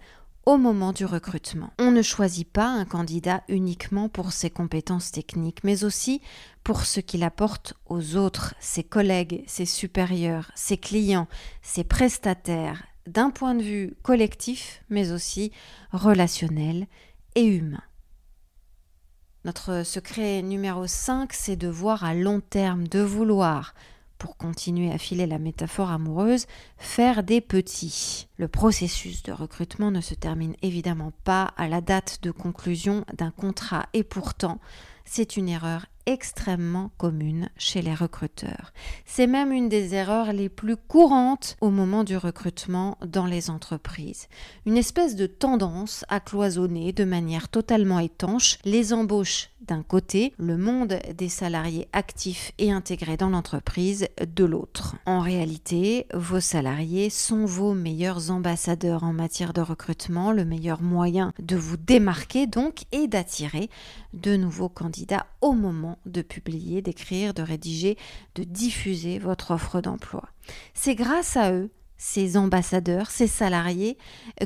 au 0.47 0.56
moment 0.56 0.92
du 0.92 1.04
recrutement. 1.04 1.73
On 1.78 1.90
ne 1.90 2.02
choisit 2.02 2.49
pas 2.49 2.66
un 2.66 2.85
candidat 2.85 3.42
uniquement 3.49 4.09
pour 4.09 4.32
ses 4.32 4.50
compétences 4.50 5.12
techniques, 5.12 5.64
mais 5.64 5.85
aussi 5.85 6.20
pour 6.64 6.85
ce 6.85 7.00
qu'il 7.00 7.23
apporte 7.23 7.75
aux 7.87 8.16
autres, 8.16 8.54
ses 8.61 8.85
collègues, 8.85 9.44
ses 9.47 9.66
supérieurs, 9.66 10.50
ses 10.54 10.78
clients, 10.78 11.28
ses 11.62 11.85
prestataires, 11.85 12.85
d'un 13.06 13.30
point 13.30 13.54
de 13.54 13.62
vue 13.62 13.94
collectif, 14.02 14.82
mais 14.88 15.12
aussi 15.12 15.52
relationnel 15.92 16.87
et 17.35 17.44
humain. 17.44 17.82
Notre 19.44 19.85
secret 19.85 20.42
numéro 20.42 20.87
5, 20.87 21.32
c'est 21.32 21.56
de 21.56 21.68
voir 21.68 22.04
à 22.04 22.12
long 22.14 22.40
terme, 22.40 22.87
de 22.87 23.00
vouloir 23.00 23.75
pour 24.21 24.37
continuer 24.37 24.93
à 24.93 24.99
filer 24.99 25.27
la 25.27 25.39
métaphore 25.39 25.91
amoureuse, 25.91 26.47
faire 26.77 27.25
des 27.25 27.41
petits. 27.41 28.29
Le 28.37 28.49
processus 28.49 29.23
de 29.23 29.33
recrutement 29.33 29.91
ne 29.91 30.03
se 30.03 30.15
termine 30.15 30.55
évidemment 30.62 31.12
pas 31.25 31.55
à 31.57 31.67
la 31.67 31.81
date 31.81 32.21
de 32.23 32.31
conclusion 32.31 33.05
d'un 33.17 33.31
contrat 33.31 33.87
et 33.95 34.05
pourtant, 34.05 34.61
c'est 35.07 35.39
une 35.39 35.49
erreur 35.49 35.87
extrêmement 36.07 36.90
commune 36.99 37.49
chez 37.57 37.83
les 37.83 37.95
recruteurs. 37.95 38.73
C'est 39.04 39.26
même 39.26 39.52
une 39.52 39.69
des 39.69 39.95
erreurs 39.95 40.33
les 40.33 40.49
plus 40.49 40.76
courantes 40.76 41.57
au 41.61 41.71
moment 41.71 42.04
du 42.04 42.16
recrutement 42.16 42.99
dans 43.04 43.26
les 43.26 43.50
entreprises. 43.50 44.28
Une 44.66 44.76
espèce 44.76 45.16
de 45.16 45.26
tendance 45.26 46.04
à 46.09 46.21
cloisonner 46.21 46.92
de 46.92 47.04
manière 47.04 47.49
totalement 47.49 47.99
étanche 47.99 48.59
les 48.64 48.92
embauches 48.92 49.50
d'un 49.61 49.83
côté, 49.83 50.33
le 50.38 50.57
monde 50.57 50.99
des 51.16 51.28
salariés 51.28 51.87
actifs 51.92 52.52
et 52.59 52.73
intégrés 52.73 53.16
dans 53.16 53.28
l'entreprise 53.28 54.09
de 54.21 54.45
l'autre. 54.45 54.97
En 55.07 55.21
réalité, 55.21 56.07
vos 56.14 56.40
salariés 56.40 57.11
sont 57.11 57.45
vos 57.45 57.75
meilleurs 57.75 58.30
ambassadeurs 58.30 59.04
en 59.04 59.12
matière 59.12 59.52
de 59.52 59.61
recrutement, 59.61 60.33
le 60.33 60.45
meilleur 60.45 60.83
moyen 60.83 61.33
de 61.38 61.57
vous 61.57 61.76
démarquer 61.76 62.47
donc 62.47 62.85
et 62.90 63.07
d'attirer 63.07 63.71
de 64.12 64.35
nouveaux 64.37 64.69
candidats 64.69 65.26
au 65.40 65.52
moment 65.52 65.99
de 66.07 66.23
publier, 66.23 66.83
d'écrire, 66.83 67.35
de 67.35 67.42
rédiger, 67.42 67.97
de 68.35 68.45
diffuser 68.45 69.19
votre 69.19 69.52
offre 69.52 69.80
d'emploi. 69.80 70.25
C'est 70.75 70.95
grâce 70.95 71.37
à 71.37 71.52
eux 71.52 71.71
ces 72.00 72.38
ambassadeurs, 72.38 73.11
ces 73.11 73.26
salariés, 73.26 73.99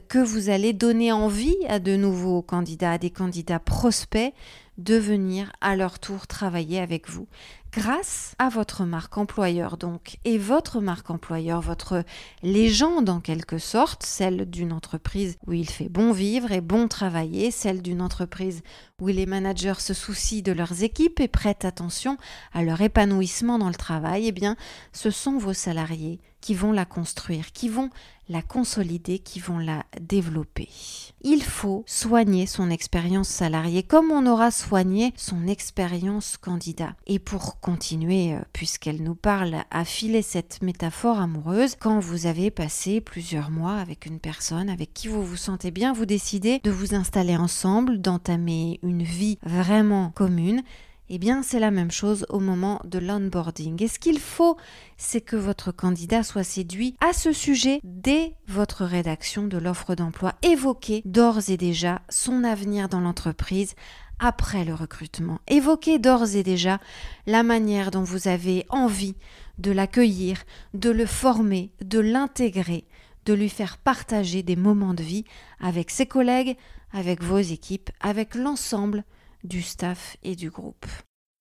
que 0.08 0.18
vous 0.18 0.48
allez 0.48 0.72
donner 0.72 1.12
envie 1.12 1.56
à 1.68 1.78
de 1.78 1.94
nouveaux 1.94 2.42
candidats, 2.42 2.92
à 2.92 2.98
des 2.98 3.10
candidats 3.10 3.60
prospects 3.60 4.34
de 4.78 4.96
venir 4.96 5.52
à 5.60 5.76
leur 5.76 5.98
tour 5.98 6.26
travailler 6.26 6.80
avec 6.80 7.08
vous. 7.08 7.28
Grâce 7.72 8.36
à 8.38 8.50
votre 8.50 8.84
marque 8.84 9.18
employeur 9.18 9.76
donc, 9.76 10.18
et 10.24 10.38
votre 10.38 10.80
marque 10.80 11.10
employeur, 11.10 11.60
votre 11.60 12.04
légende 12.42 13.08
en 13.08 13.18
quelque 13.18 13.58
sorte, 13.58 14.04
celle 14.04 14.48
d'une 14.48 14.72
entreprise 14.72 15.36
où 15.46 15.52
il 15.52 15.68
fait 15.68 15.88
bon 15.88 16.12
vivre 16.12 16.52
et 16.52 16.60
bon 16.60 16.86
travailler, 16.86 17.50
celle 17.50 17.82
d'une 17.82 18.00
entreprise 18.00 18.62
où 19.00 19.08
les 19.08 19.26
managers 19.26 19.80
se 19.80 19.92
soucient 19.92 20.42
de 20.42 20.52
leurs 20.52 20.84
équipes 20.84 21.18
et 21.18 21.26
prêtent 21.26 21.64
attention 21.64 22.16
à 22.52 22.62
leur 22.62 22.80
épanouissement 22.80 23.58
dans 23.58 23.68
le 23.68 23.74
travail, 23.74 24.28
eh 24.28 24.32
bien, 24.32 24.54
ce 24.92 25.10
sont 25.10 25.36
vos 25.36 25.52
salariés 25.52 26.20
qui 26.40 26.54
vont 26.54 26.72
la 26.72 26.84
construire, 26.84 27.52
qui 27.52 27.68
vont 27.68 27.90
la 28.28 28.42
consolider, 28.42 29.18
qui 29.18 29.40
vont 29.40 29.58
la 29.58 29.84
développer. 30.00 30.68
Il 31.22 31.42
faut 31.42 31.84
soigner 31.86 32.46
son 32.46 32.70
expérience 32.70 33.28
salariée 33.28 33.82
comme 33.82 34.10
on 34.10 34.26
aura 34.26 34.50
soigné 34.50 35.12
son 35.16 35.46
expérience 35.46 36.36
candidat. 36.36 36.94
Et 37.06 37.18
pour 37.18 37.60
continuer, 37.60 38.34
euh, 38.34 38.40
puisqu'elle 38.52 39.02
nous 39.02 39.14
parle, 39.14 39.64
à 39.70 39.84
filer 39.84 40.22
cette 40.22 40.62
métaphore 40.62 41.18
amoureuse, 41.18 41.76
quand 41.78 41.98
vous 41.98 42.26
avez 42.26 42.50
passé 42.50 43.00
plusieurs 43.00 43.50
mois 43.50 43.76
avec 43.76 44.06
une 44.06 44.20
personne 44.20 44.68
avec 44.68 44.92
qui 44.94 45.08
vous 45.08 45.24
vous 45.24 45.36
sentez 45.36 45.70
bien, 45.70 45.92
vous 45.92 46.06
décidez 46.06 46.60
de 46.62 46.70
vous 46.70 46.94
installer 46.94 47.36
ensemble, 47.36 48.00
d'entamer 48.00 48.80
une 48.82 49.02
vie 49.02 49.38
vraiment 49.42 50.10
commune, 50.14 50.62
eh 51.10 51.18
bien, 51.18 51.42
c'est 51.42 51.60
la 51.60 51.70
même 51.70 51.90
chose 51.90 52.24
au 52.30 52.40
moment 52.40 52.80
de 52.84 52.98
l'onboarding. 52.98 53.82
Et 53.82 53.88
ce 53.88 53.98
qu'il 53.98 54.18
faut, 54.18 54.56
c'est 54.96 55.20
que 55.20 55.36
votre 55.36 55.70
candidat 55.70 56.22
soit 56.22 56.44
séduit 56.44 56.96
à 57.00 57.12
ce 57.12 57.32
sujet 57.32 57.80
dès 57.84 58.34
votre 58.48 58.84
rédaction 58.84 59.46
de 59.46 59.58
l'offre 59.58 59.94
d'emploi. 59.94 60.34
Évoquez 60.42 61.02
d'ores 61.04 61.50
et 61.50 61.56
déjà 61.56 62.00
son 62.08 62.42
avenir 62.42 62.88
dans 62.88 63.00
l'entreprise 63.00 63.74
après 64.18 64.64
le 64.64 64.74
recrutement. 64.74 65.40
Évoquez 65.46 65.98
d'ores 65.98 66.36
et 66.36 66.42
déjà 66.42 66.80
la 67.26 67.42
manière 67.42 67.90
dont 67.90 68.02
vous 68.02 68.28
avez 68.28 68.64
envie 68.70 69.14
de 69.58 69.72
l'accueillir, 69.72 70.38
de 70.72 70.90
le 70.90 71.06
former, 71.06 71.70
de 71.82 71.98
l'intégrer, 71.98 72.84
de 73.26 73.34
lui 73.34 73.48
faire 73.48 73.76
partager 73.78 74.42
des 74.42 74.56
moments 74.56 74.94
de 74.94 75.02
vie 75.02 75.24
avec 75.60 75.90
ses 75.90 76.06
collègues, 76.06 76.56
avec 76.92 77.22
vos 77.22 77.38
équipes, 77.38 77.90
avec 78.00 78.34
l'ensemble 78.34 79.04
du 79.44 79.62
staff 79.62 80.16
et 80.22 80.34
du 80.34 80.50
groupe. 80.50 80.86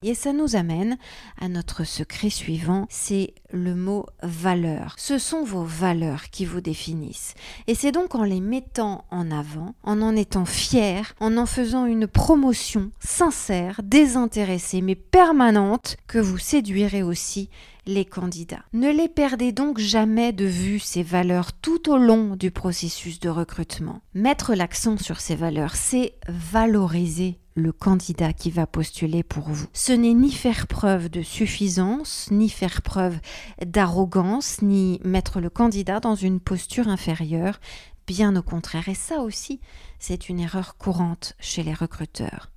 Et 0.03 0.15
ça 0.15 0.33
nous 0.33 0.57
amène 0.57 0.98
à 1.39 1.48
notre 1.48 1.86
secret 1.86 2.29
suivant, 2.29 2.86
c'est 2.89 3.33
le 3.51 3.74
mot 3.74 4.05
valeur. 4.22 4.95
Ce 4.98 5.17
sont 5.17 5.45
vos 5.45 5.63
valeurs 5.63 6.29
qui 6.29 6.43
vous 6.43 6.60
définissent. 6.60 7.36
Et 7.67 7.75
c'est 7.75 7.93
donc 7.93 8.13
en 8.13 8.24
les 8.24 8.41
mettant 8.41 9.05
en 9.12 9.31
avant, 9.31 9.75
en 9.83 10.01
en 10.01 10.13
étant 10.15 10.43
fier, 10.43 11.15
en 11.22 11.38
en 11.38 11.45
faisant 11.45 11.86
une 11.86 12.07
promotion 12.07 12.91
sincère, 13.00 13.79
désintéressée 13.81 14.81
mais 14.81 14.95
permanente, 14.95 15.95
que 16.07 16.19
vous 16.19 16.38
séduirez 16.38 17.01
aussi 17.01 17.50
les 17.86 18.06
candidats. 18.06 18.63
Ne 18.74 18.92
les 18.92 19.10
perdez 19.10 19.52
donc 19.52 19.78
jamais 19.78 20.32
de 20.32 20.46
vue 20.46 20.80
ces 20.80 21.04
valeurs 21.04 21.54
tout 21.54 21.90
au 21.92 21.98
long 21.98 22.36
du 22.36 22.52
processus 22.52 23.20
de 23.20 23.30
recrutement. 23.30 24.02
Mettre 24.13 24.54
l'accent 24.54 24.98
sur 24.98 25.20
ces 25.20 25.36
valeurs, 25.36 25.75
c'est 25.75 26.16
valoriser 26.28 27.40
le 27.56 27.72
candidat 27.72 28.34
qui 28.34 28.50
va 28.50 28.66
postuler 28.66 29.24
pour 29.24 29.50
vous. 29.50 29.68
Ce 29.74 29.92
n'est 29.92 30.13
ni 30.13 30.32
faire 30.32 30.68
preuve 30.68 31.10
de 31.10 31.22
suffisance, 31.22 32.30
ni 32.32 32.50
faire 32.50 32.82
preuve 32.82 33.20
d'arrogance, 33.66 34.62
ni 34.62 35.00
mettre 35.04 35.40
le 35.40 35.50
candidat 35.50 36.00
dans 36.00 36.16
une 36.16 36.40
posture 36.40 36.88
inférieure, 36.88 37.60
bien 38.08 38.36
au 38.36 38.42
contraire. 38.42 38.90
Et 38.90 38.96
ça 38.96 39.20
aussi, 39.20 39.60
c'est 40.00 40.30
une 40.30 40.40
erreur 40.40 40.78
courante 40.78 41.36
chez 41.40 41.63
les 41.63 41.74
recruteurs 41.74 42.52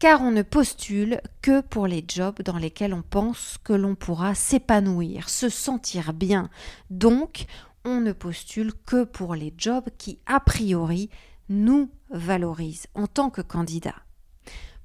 car 0.00 0.22
on 0.22 0.30
ne 0.30 0.42
postule 0.42 1.20
que 1.42 1.60
pour 1.60 1.86
les 1.86 2.02
jobs 2.08 2.42
dans 2.42 2.56
lesquels 2.56 2.94
on 2.94 3.02
pense 3.02 3.58
que 3.62 3.74
l'on 3.74 3.94
pourra 3.94 4.34
s'épanouir, 4.34 5.28
se 5.28 5.50
sentir 5.50 6.14
bien. 6.14 6.48
Donc, 6.88 7.44
on 7.84 8.00
ne 8.00 8.12
postule 8.12 8.72
que 8.86 9.04
pour 9.04 9.34
les 9.34 9.54
jobs 9.56 9.88
qui, 9.98 10.18
a 10.26 10.40
priori, 10.40 11.10
nous 11.50 11.90
valorisent 12.08 12.86
en 12.94 13.06
tant 13.06 13.28
que 13.28 13.42
candidats. 13.42 14.02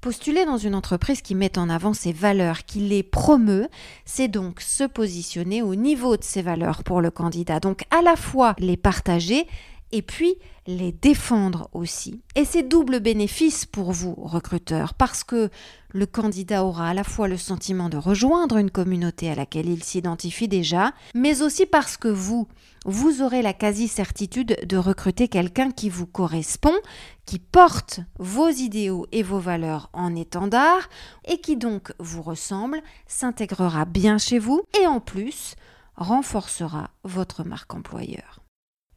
Postuler 0.02 0.44
dans 0.44 0.58
une 0.58 0.74
entreprise 0.74 1.22
qui 1.22 1.34
met 1.34 1.58
en 1.58 1.70
avant 1.70 1.94
ses 1.94 2.12
valeurs, 2.12 2.64
qui 2.64 2.80
les 2.80 3.02
promeut, 3.02 3.68
c'est 4.04 4.28
donc 4.28 4.60
se 4.60 4.84
positionner 4.84 5.62
au 5.62 5.74
niveau 5.74 6.18
de 6.18 6.24
ses 6.24 6.42
valeurs 6.42 6.84
pour 6.84 7.00
le 7.00 7.10
candidat. 7.10 7.58
Donc 7.58 7.84
à 7.90 8.02
la 8.02 8.16
fois 8.16 8.54
les 8.58 8.76
partager 8.76 9.46
et 9.92 10.02
puis 10.02 10.36
les 10.66 10.92
défendre 10.92 11.68
aussi. 11.72 12.20
Et 12.34 12.44
c'est 12.44 12.62
double 12.62 13.00
bénéfice 13.00 13.66
pour 13.66 13.92
vous, 13.92 14.14
recruteurs, 14.16 14.94
parce 14.94 15.22
que 15.22 15.50
le 15.90 16.06
candidat 16.06 16.64
aura 16.64 16.90
à 16.90 16.94
la 16.94 17.04
fois 17.04 17.28
le 17.28 17.36
sentiment 17.36 17.88
de 17.88 17.96
rejoindre 17.96 18.56
une 18.56 18.70
communauté 18.70 19.30
à 19.30 19.34
laquelle 19.34 19.68
il 19.68 19.82
s'identifie 19.82 20.48
déjà, 20.48 20.92
mais 21.14 21.42
aussi 21.42 21.66
parce 21.66 21.96
que 21.96 22.08
vous, 22.08 22.48
vous 22.84 23.22
aurez 23.22 23.42
la 23.42 23.52
quasi-certitude 23.52 24.58
de 24.66 24.76
recruter 24.76 25.28
quelqu'un 25.28 25.70
qui 25.70 25.88
vous 25.88 26.06
correspond, 26.06 26.74
qui 27.24 27.38
porte 27.38 28.00
vos 28.18 28.48
idéaux 28.48 29.06
et 29.12 29.22
vos 29.22 29.40
valeurs 29.40 29.88
en 29.92 30.14
étendard, 30.14 30.88
et 31.26 31.40
qui 31.40 31.56
donc 31.56 31.92
vous 31.98 32.22
ressemble, 32.22 32.82
s'intégrera 33.06 33.84
bien 33.84 34.18
chez 34.18 34.38
vous, 34.38 34.62
et 34.82 34.86
en 34.86 35.00
plus, 35.00 35.54
renforcera 35.96 36.90
votre 37.04 37.44
marque 37.44 37.74
employeur. 37.74 38.45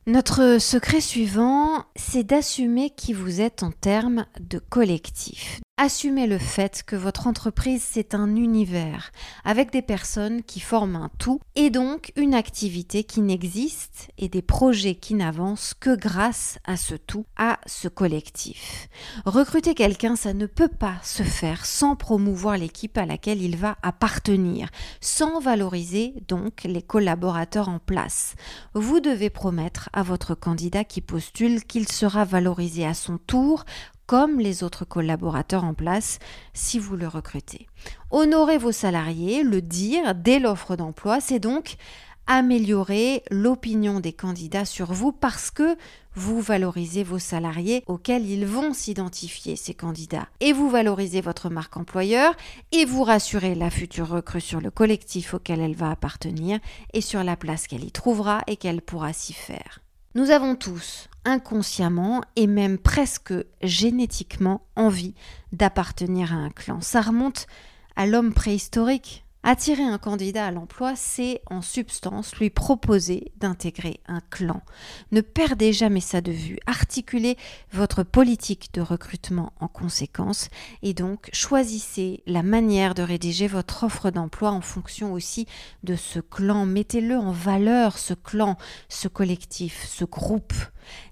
Notre 0.10 0.58
secret 0.60 1.02
suivant, 1.02 1.86
c'est 1.96 2.24
d'assumer 2.24 2.90
qui 2.90 3.14
vous 3.14 3.42
êtes 3.42 3.62
en 3.62 3.70
termes 3.70 4.26
de 4.40 4.58
collectif. 4.58 5.62
Assumez 5.82 6.28
le 6.28 6.40
fait 6.40 6.84
que 6.84 6.98
votre 6.98 7.26
entreprise, 7.26 7.88
c'est 7.90 8.14
un 8.14 8.36
univers 8.36 9.14
avec 9.46 9.72
des 9.72 9.82
personnes 9.82 10.44
qui 10.44 10.60
forment 10.60 10.98
un 10.98 11.10
tout 11.20 11.40
et 11.56 11.70
donc 11.70 12.12
une 12.18 12.34
activité 12.34 13.06
qui 13.06 13.22
n'existe 13.22 14.10
et 14.18 14.28
des 14.28 14.42
projets 14.42 14.96
qui 14.96 15.14
n'avancent 15.14 15.74
que 15.74 15.96
grâce 15.96 16.60
à 16.66 16.76
ce 16.76 16.96
tout, 16.96 17.26
à 17.38 17.62
ce 17.66 17.88
collectif. 17.88 18.90
Recruter 19.26 19.74
quelqu'un, 19.74 20.18
ça 20.18 20.34
ne 20.34 20.48
peut 20.48 20.68
pas 20.68 20.98
se 21.02 21.24
faire 21.24 21.66
sans 21.66 21.96
promouvoir 21.96 22.58
l'équipe 22.58 22.98
à 22.98 23.06
laquelle 23.06 23.42
il 23.42 23.56
va 23.56 23.78
appartenir, 23.82 24.68
sans 25.00 25.40
valoriser 25.40 26.14
donc 26.28 26.66
les 26.66 26.82
collaborateurs 26.82 27.70
en 27.70 27.80
place. 27.80 28.36
Vous 28.74 29.00
devez 29.00 29.30
promettre 29.30 29.90
à 29.94 30.04
votre 30.04 30.36
candidat 30.36 30.84
qui 30.84 31.00
postule 31.00 31.64
qu'il 31.64 31.88
sera 31.88 32.26
valorisé 32.26 32.86
à 32.86 32.94
son 32.94 33.18
tour 33.18 33.64
comme 34.10 34.40
les 34.40 34.64
autres 34.64 34.86
collaborateurs 34.86 35.64
en 35.64 35.76
place 35.76 36.18
si 36.56 36.80
vous 36.80 36.96
le 36.96 37.08
recrutez. 37.08 37.68
Honorer 38.10 38.58
vos 38.58 38.72
salariés, 38.72 39.44
le 39.44 39.62
dire 39.62 40.16
dès 40.16 40.40
l'offre 40.40 40.76
d'emploi, 40.76 41.22
c'est 41.22 41.38
donc 41.38 41.76
améliorer 42.26 43.22
l'opinion 43.30 44.00
des 44.00 44.14
candidats 44.14 44.66
sur 44.66 44.94
vous 44.94 45.12
parce 45.12 45.52
que 45.52 45.78
vous 46.16 46.42
valorisez 46.42 47.04
vos 47.04 47.20
salariés 47.20 47.84
auxquels 47.86 48.28
ils 48.28 48.48
vont 48.48 48.74
s'identifier, 48.74 49.56
ces 49.56 49.76
candidats. 49.76 50.28
Et 50.40 50.54
vous 50.54 50.72
valorisez 50.72 51.22
votre 51.22 51.52
marque 51.52 51.78
employeur 51.78 52.34
et 52.72 52.86
vous 52.86 53.04
rassurez 53.04 53.54
la 53.54 53.70
future 53.70 54.10
recrue 54.10 54.42
sur 54.42 54.60
le 54.60 54.72
collectif 54.72 55.36
auquel 55.36 55.60
elle 55.60 55.76
va 55.76 55.92
appartenir 55.92 56.60
et 56.94 57.02
sur 57.02 57.24
la 57.24 57.36
place 57.36 57.68
qu'elle 57.68 57.84
y 57.84 57.92
trouvera 57.92 58.42
et 58.48 58.58
qu'elle 58.58 58.82
pourra 58.82 59.14
s'y 59.14 59.34
faire. 59.34 59.82
Nous 60.16 60.32
avons 60.32 60.56
tous, 60.56 61.09
inconsciemment 61.26 62.22
et 62.36 62.48
même 62.48 62.78
presque 62.78 63.34
génétiquement, 63.62 64.62
envie 64.76 65.16
d'appartenir 65.52 66.34
à 66.34 66.38
un 66.38 66.50
clan. 66.50 66.82
Ça 66.82 67.02
remonte 67.02 67.48
à 67.96 68.06
l'homme 68.06 68.34
préhistorique. 68.34 69.26
Attirer 69.42 69.84
un 69.84 69.98
candidat 69.98 70.48
à 70.48 70.52
l'emploi, 70.52 70.98
c'est 70.98 71.42
en 71.50 71.62
substance 71.62 72.36
lui 72.36 72.50
proposer 72.50 73.32
d'intégrer 73.38 74.02
un 74.06 74.20
clan. 74.30 74.62
Ne 75.14 75.22
perdez 75.22 75.72
jamais 75.72 76.02
ça 76.02 76.20
de 76.20 76.34
vue. 76.34 76.58
Articulez 76.68 77.38
votre 77.72 78.04
politique 78.04 78.74
de 78.74 78.82
recrutement 78.82 79.54
en 79.62 79.70
conséquence 79.70 80.50
et 80.82 80.94
donc 80.94 81.30
choisissez 81.32 82.22
la 82.28 82.44
manière 82.44 82.96
de 82.96 83.02
rédiger 83.02 83.48
votre 83.48 83.86
offre 83.86 84.12
d'emploi 84.12 84.52
en 84.52 84.60
fonction 84.60 85.14
aussi 85.14 85.48
de 85.84 85.96
ce 85.96 86.20
clan. 86.20 86.66
Mettez-le 86.66 87.18
en 87.18 87.32
valeur, 87.32 87.98
ce 87.98 88.14
clan, 88.14 88.58
ce 88.90 89.08
collectif, 89.08 89.86
ce 89.88 90.04
groupe. 90.04 90.54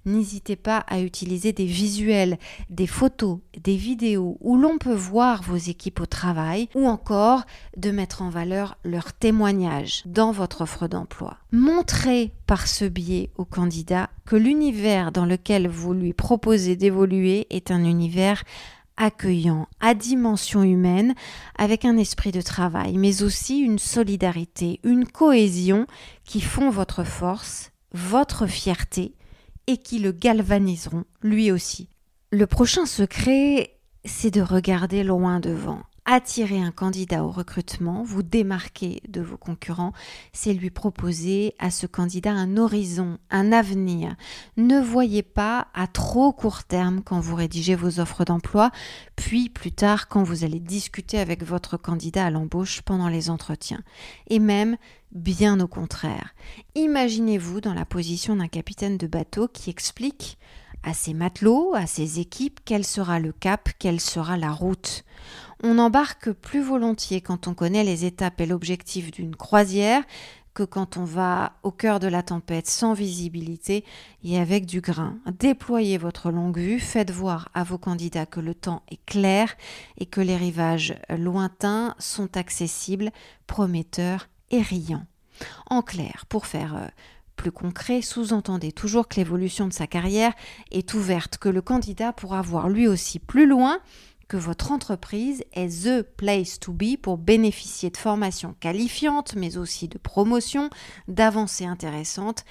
N'hésitez 0.05 0.55
pas 0.55 0.79
à 0.87 0.99
utiliser 0.99 1.53
des 1.53 1.65
visuels, 1.65 2.37
des 2.69 2.87
photos, 2.87 3.39
des 3.61 3.75
vidéos 3.75 4.37
où 4.41 4.57
l'on 4.57 4.77
peut 4.77 4.93
voir 4.93 5.43
vos 5.43 5.55
équipes 5.55 6.01
au 6.01 6.05
travail 6.05 6.69
ou 6.75 6.87
encore 6.87 7.43
de 7.75 7.91
mettre 7.91 8.21
en 8.21 8.29
valeur 8.29 8.77
leurs 8.83 9.13
témoignages 9.13 10.03
dans 10.05 10.31
votre 10.31 10.61
offre 10.61 10.87
d'emploi. 10.87 11.37
Montrez 11.51 12.33
par 12.45 12.67
ce 12.67 12.85
biais 12.85 13.31
au 13.37 13.45
candidat 13.45 14.09
que 14.25 14.35
l'univers 14.35 15.11
dans 15.11 15.25
lequel 15.25 15.67
vous 15.67 15.93
lui 15.93 16.13
proposez 16.13 16.75
d'évoluer 16.75 17.47
est 17.49 17.71
un 17.71 17.83
univers 17.83 18.43
accueillant, 18.97 19.67
à 19.79 19.93
dimension 19.93 20.63
humaine, 20.63 21.13
avec 21.57 21.85
un 21.85 21.97
esprit 21.97 22.31
de 22.31 22.41
travail, 22.41 22.97
mais 22.97 23.21
aussi 23.21 23.59
une 23.59 23.79
solidarité, 23.79 24.79
une 24.83 25.05
cohésion 25.07 25.85
qui 26.25 26.41
font 26.41 26.71
votre 26.71 27.03
force, 27.03 27.71
votre 27.93 28.47
fierté 28.47 29.13
et 29.67 29.77
qui 29.77 29.99
le 29.99 30.11
galvaniseront 30.11 31.05
lui 31.21 31.51
aussi. 31.51 31.89
Le 32.31 32.47
prochain 32.47 32.85
secret, 32.85 33.77
c'est 34.05 34.31
de 34.31 34.41
regarder 34.41 35.03
loin 35.03 35.39
devant. 35.39 35.83
Attirer 36.09 36.61
un 36.61 36.71
candidat 36.71 37.25
au 37.25 37.31
recrutement, 37.31 38.01
vous 38.01 38.23
démarquer 38.23 39.01
de 39.09 39.19
vos 39.19 39.35
concurrents, 39.35 39.91
c'est 40.31 40.53
lui 40.53 40.69
proposer 40.69 41.53
à 41.59 41.69
ce 41.69 41.85
candidat 41.85 42.31
un 42.31 42.55
horizon, 42.55 43.17
un 43.29 43.51
avenir. 43.51 44.15
Ne 44.55 44.79
voyez 44.79 45.21
pas 45.21 45.67
à 45.73 45.85
trop 45.85 46.31
court 46.31 46.63
terme 46.63 47.01
quand 47.03 47.19
vous 47.19 47.35
rédigez 47.35 47.75
vos 47.75 47.99
offres 47.99 48.23
d'emploi, 48.23 48.71
puis 49.17 49.49
plus 49.49 49.73
tard 49.73 50.07
quand 50.07 50.23
vous 50.23 50.45
allez 50.45 50.61
discuter 50.61 51.19
avec 51.19 51.43
votre 51.43 51.75
candidat 51.75 52.27
à 52.27 52.31
l'embauche 52.31 52.83
pendant 52.83 53.09
les 53.09 53.29
entretiens. 53.29 53.83
Et 54.29 54.39
même 54.39 54.77
Bien 55.11 55.61
au 55.61 55.67
contraire. 55.67 56.35
Imaginez-vous 56.75 57.61
dans 57.61 57.73
la 57.73 57.85
position 57.85 58.35
d'un 58.35 58.49
capitaine 58.49 58.97
de 58.97 59.07
bateau 59.07 59.47
qui 59.47 59.69
explique 59.69 60.37
à 60.83 60.93
ses 60.93 61.13
matelots, 61.13 61.73
à 61.75 61.87
ses 61.87 62.19
équipes, 62.19 62.59
quel 62.65 62.85
sera 62.85 63.19
le 63.19 63.31
cap, 63.31 63.69
quelle 63.79 64.01
sera 64.01 64.37
la 64.37 64.51
route. 64.51 65.05
On 65.63 65.79
embarque 65.79 66.31
plus 66.31 66.61
volontiers 66.61 67.21
quand 67.21 67.47
on 67.47 67.53
connaît 67.53 67.83
les 67.83 68.05
étapes 68.05 68.41
et 68.41 68.45
l'objectif 68.45 69.11
d'une 69.11 69.35
croisière 69.35 70.03
que 70.53 70.63
quand 70.63 70.97
on 70.97 71.03
va 71.03 71.53
au 71.61 71.69
cœur 71.69 71.99
de 71.99 72.07
la 72.07 72.23
tempête 72.23 72.65
sans 72.65 72.93
visibilité 72.93 73.85
et 74.23 74.39
avec 74.39 74.65
du 74.65 74.81
grain. 74.81 75.17
Déployez 75.39 75.99
votre 75.99 76.31
longue 76.31 76.57
vue, 76.57 76.79
faites 76.79 77.11
voir 77.11 77.49
à 77.53 77.63
vos 77.63 77.77
candidats 77.77 78.25
que 78.25 78.39
le 78.39 78.55
temps 78.55 78.81
est 78.89 79.03
clair 79.05 79.55
et 79.99 80.07
que 80.07 80.19
les 80.19 80.35
rivages 80.35 80.95
lointains 81.09 81.93
sont 81.99 82.37
accessibles, 82.37 83.11
prometteurs 83.45 84.29
et 84.49 84.61
riant. 84.61 85.05
En 85.69 85.83
clair, 85.83 86.25
pour 86.27 86.47
faire 86.47 86.75
euh, 86.75 86.87
plus 87.35 87.51
concret, 87.51 88.01
sous-entendez 88.01 88.71
toujours 88.71 89.07
que 89.07 89.17
l'évolution 89.17 89.67
de 89.67 89.73
sa 89.73 89.85
carrière 89.85 90.33
est 90.71 90.95
ouverte, 90.95 91.37
que 91.37 91.49
le 91.49 91.61
candidat 91.61 92.13
pourra 92.13 92.41
voir 92.41 92.67
lui 92.67 92.87
aussi 92.87 93.19
plus 93.19 93.45
loin, 93.45 93.79
que 94.27 94.37
votre 94.37 94.71
entreprise 94.71 95.43
est 95.53 95.85
the 95.85 96.01
place 96.01 96.59
to 96.59 96.73
be 96.73 96.97
pour 97.01 97.17
bénéficier 97.17 97.89
de 97.89 97.97
formations 97.97 98.55
qualifiantes, 98.59 99.35
mais 99.35 99.57
aussi 99.57 99.87
de 99.87 99.97
promotions, 99.97 100.69
d'avancées 101.07 101.65
intéressantes 101.65 102.43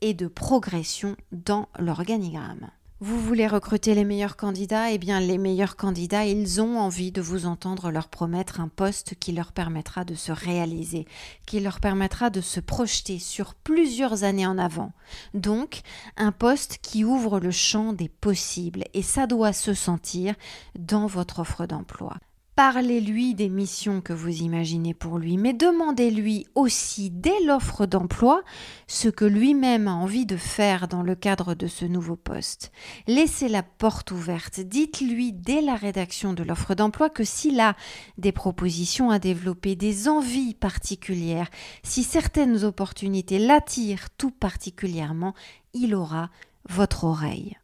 et 0.00 0.14
de 0.14 0.26
progression 0.26 1.16
dans 1.30 1.68
l'organigramme. 1.78 2.70
Vous 3.04 3.18
voulez 3.18 3.48
recruter 3.48 3.96
les 3.96 4.04
meilleurs 4.04 4.36
candidats? 4.36 4.92
Eh 4.92 4.98
bien, 4.98 5.18
les 5.18 5.36
meilleurs 5.36 5.74
candidats, 5.74 6.24
ils 6.24 6.60
ont 6.60 6.78
envie 6.78 7.10
de 7.10 7.20
vous 7.20 7.46
entendre 7.46 7.90
leur 7.90 8.06
promettre 8.06 8.60
un 8.60 8.68
poste 8.68 9.16
qui 9.16 9.32
leur 9.32 9.50
permettra 9.50 10.04
de 10.04 10.14
se 10.14 10.30
réaliser, 10.30 11.08
qui 11.44 11.58
leur 11.58 11.80
permettra 11.80 12.30
de 12.30 12.40
se 12.40 12.60
projeter 12.60 13.18
sur 13.18 13.56
plusieurs 13.56 14.22
années 14.22 14.46
en 14.46 14.56
avant. 14.56 14.92
Donc, 15.34 15.80
un 16.16 16.30
poste 16.30 16.78
qui 16.80 17.04
ouvre 17.04 17.40
le 17.40 17.50
champ 17.50 17.92
des 17.92 18.08
possibles, 18.08 18.84
et 18.94 19.02
ça 19.02 19.26
doit 19.26 19.52
se 19.52 19.74
sentir 19.74 20.36
dans 20.78 21.08
votre 21.08 21.40
offre 21.40 21.66
d'emploi. 21.66 22.18
Parlez-lui 22.54 23.34
des 23.34 23.48
missions 23.48 24.02
que 24.02 24.12
vous 24.12 24.42
imaginez 24.42 24.92
pour 24.92 25.18
lui, 25.18 25.38
mais 25.38 25.54
demandez-lui 25.54 26.46
aussi 26.54 27.08
dès 27.10 27.42
l'offre 27.46 27.86
d'emploi 27.86 28.42
ce 28.86 29.08
que 29.08 29.24
lui-même 29.24 29.88
a 29.88 29.94
envie 29.94 30.26
de 30.26 30.36
faire 30.36 30.86
dans 30.86 31.02
le 31.02 31.14
cadre 31.14 31.54
de 31.54 31.66
ce 31.66 31.86
nouveau 31.86 32.14
poste. 32.14 32.70
Laissez 33.06 33.48
la 33.48 33.62
porte 33.62 34.10
ouverte. 34.10 34.60
Dites-lui 34.60 35.32
dès 35.32 35.62
la 35.62 35.76
rédaction 35.76 36.34
de 36.34 36.42
l'offre 36.42 36.74
d'emploi 36.74 37.08
que 37.08 37.24
s'il 37.24 37.58
a 37.58 37.74
des 38.18 38.32
propositions 38.32 39.10
à 39.10 39.18
développer, 39.18 39.74
des 39.74 40.06
envies 40.08 40.54
particulières, 40.54 41.48
si 41.82 42.02
certaines 42.02 42.64
opportunités 42.64 43.38
l'attirent 43.38 44.10
tout 44.18 44.30
particulièrement, 44.30 45.32
il 45.72 45.94
aura 45.94 46.28
votre 46.68 47.04
oreille. 47.04 47.56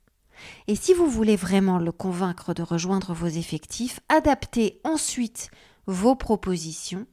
Et 0.66 0.76
si 0.76 0.94
vous 0.94 1.08
voulez 1.08 1.36
vraiment 1.36 1.78
le 1.78 1.92
convaincre 1.92 2.54
de 2.54 2.62
rejoindre 2.62 3.12
vos 3.14 3.26
effectifs, 3.26 4.00
adaptez 4.08 4.80
ensuite 4.84 5.50
vos 5.86 6.14
propositions 6.14 7.06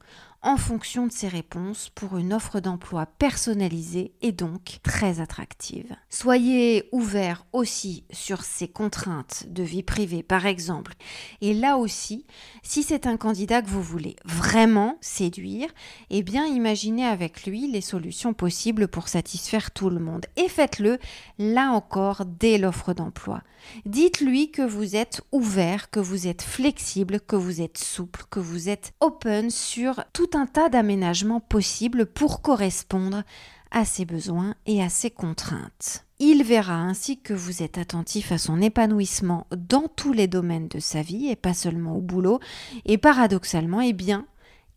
en 0.46 0.58
fonction 0.58 1.08
de 1.08 1.12
ses 1.12 1.28
réponses 1.28 1.90
pour 1.96 2.18
une 2.18 2.32
offre 2.32 2.60
d'emploi 2.60 3.08
personnalisée 3.08 4.14
et 4.22 4.32
donc 4.32 4.78
très 4.84 5.20
attractive. 5.20 5.96
Soyez 6.10 6.88
ouvert 6.92 7.48
aussi 7.52 8.06
sur 8.12 8.44
ses 8.44 8.68
contraintes 8.68 9.48
de 9.50 9.64
vie 9.64 9.82
privée 9.82 10.22
par 10.22 10.46
exemple. 10.46 10.94
Et 11.42 11.56
là 11.56 11.78
aussi, 11.78 12.28
si 12.62 12.84
c'est 12.84 13.08
un 13.08 13.18
candidat 13.18 13.64
que 13.64 13.70
vous 13.70 13.82
voulez 13.82 14.16
vraiment 14.24 15.00
séduire, 15.02 15.68
eh 16.12 16.22
bien 16.22 16.46
imaginez 16.46 17.06
avec 17.06 17.48
lui 17.48 17.68
les 17.68 17.82
solutions 17.82 18.36
possibles 18.36 18.88
pour 18.88 19.08
satisfaire 19.08 19.72
tout 19.72 19.90
le 19.90 20.00
monde 20.00 20.28
et 20.36 20.48
faites-le 20.48 21.00
là 21.40 21.72
encore 21.72 22.24
dès 22.24 22.60
l'offre 22.60 22.94
d'emploi. 22.94 23.42
Dites-lui 23.86 24.52
que 24.52 24.62
vous 24.62 24.96
êtes 24.96 25.22
ouvert, 25.32 25.90
que 25.90 26.00
vous 26.00 26.28
êtes 26.28 26.44
flexible, 26.44 27.20
que 27.20 27.36
vous 27.36 27.62
êtes 27.62 27.80
souple, 27.80 28.24
que 28.30 28.40
vous 28.40 28.70
êtes 28.70 28.94
open 29.00 29.50
sur 29.50 30.04
tout 30.14 30.35
un 30.36 30.46
tas 30.46 30.70
d'aménagements 30.70 31.40
possibles 31.40 32.06
pour 32.06 32.42
correspondre 32.42 33.24
à 33.72 33.86
ses 33.86 34.06
besoins 34.06 34.56
et 34.66 34.82
à 34.82 34.90
ses 34.90 35.12
contraintes. 35.12 36.06
Il 36.20 36.44
verra 36.44 36.76
ainsi 36.76 37.20
que 37.20 37.34
vous 37.34 37.62
êtes 37.62 37.78
attentif 37.78 38.32
à 38.32 38.38
son 38.38 38.62
épanouissement 38.62 39.48
dans 39.56 39.88
tous 39.88 40.14
les 40.14 40.28
domaines 40.28 40.70
de 40.70 40.80
sa 40.80 41.02
vie 41.02 41.28
et 41.28 41.36
pas 41.36 41.54
seulement 41.54 41.98
au 41.98 42.02
boulot. 42.02 42.40
Et 42.86 42.98
paradoxalement, 42.98 43.82
eh 43.82 43.92
bien, 43.92 44.26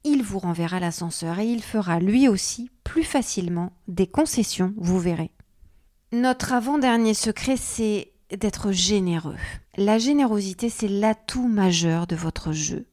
il 0.02 0.22
vous 0.22 0.40
renverra 0.40 0.80
l'ascenseur 0.80 1.38
et 1.38 1.46
il 1.46 1.62
fera 1.62 2.00
lui 2.00 2.28
aussi 2.28 2.70
plus 2.82 3.04
facilement 3.04 3.72
des 3.86 4.08
concessions, 4.08 4.74
vous 4.76 4.98
verrez. 4.98 5.30
Notre 6.10 6.52
avant-dernier 6.52 7.14
secret, 7.14 7.56
c'est 7.56 8.12
d'être 8.36 8.72
généreux. 8.72 9.36
La 9.76 9.98
générosité, 9.98 10.70
c'est 10.70 10.88
l'atout 10.88 11.46
majeur 11.46 12.06
de 12.06 12.16
votre 12.16 12.52
jeu. 12.52 12.86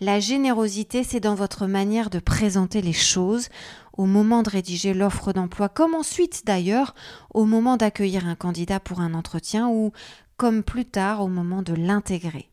La 0.00 0.20
générosité, 0.20 1.04
c'est 1.04 1.20
dans 1.20 1.34
votre 1.34 1.66
manière 1.66 2.10
de 2.10 2.18
présenter 2.18 2.82
les 2.82 2.92
choses 2.92 3.48
au 3.96 4.06
moment 4.06 4.42
de 4.42 4.50
rédiger 4.50 4.94
l'offre 4.94 5.32
d'emploi, 5.32 5.68
comme 5.68 5.94
ensuite 5.94 6.46
d'ailleurs 6.46 6.94
au 7.34 7.44
moment 7.44 7.76
d'accueillir 7.76 8.26
un 8.26 8.34
candidat 8.34 8.80
pour 8.80 9.00
un 9.00 9.14
entretien 9.14 9.68
ou 9.68 9.92
comme 10.36 10.62
plus 10.62 10.86
tard 10.86 11.22
au 11.22 11.28
moment 11.28 11.62
de 11.62 11.74
l'intégrer. 11.74 12.50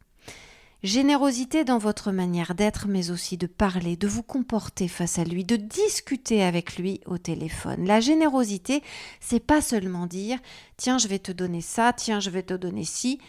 Générosité 0.84 1.64
dans 1.64 1.80
votre 1.80 2.12
manière 2.12 2.54
d'être, 2.54 2.88
mais 2.88 3.10
aussi 3.10 3.36
de 3.36 3.48
parler, 3.48 3.96
de 3.96 4.08
vous 4.08 4.22
comporter 4.22 4.88
face 4.88 5.18
à 5.18 5.24
lui, 5.24 5.44
de 5.44 5.56
discuter 5.56 6.44
avec 6.44 6.78
lui 6.78 7.02
au 7.08 7.18
téléphone. 7.18 7.86
La 7.88 8.00
générosité, 8.00 8.84
c'est 9.20 9.40
pas 9.40 9.62
seulement 9.62 10.06
dire 10.06 10.38
tiens, 10.78 11.00
je 11.00 11.08
vais 11.08 11.18
te 11.18 11.32
donner 11.32 11.62
ça, 11.62 11.94
tiens, 11.94 12.20
je 12.20 12.30
vais 12.30 12.44
te 12.44 12.54
donner 12.54 12.84
ci. 12.84 13.20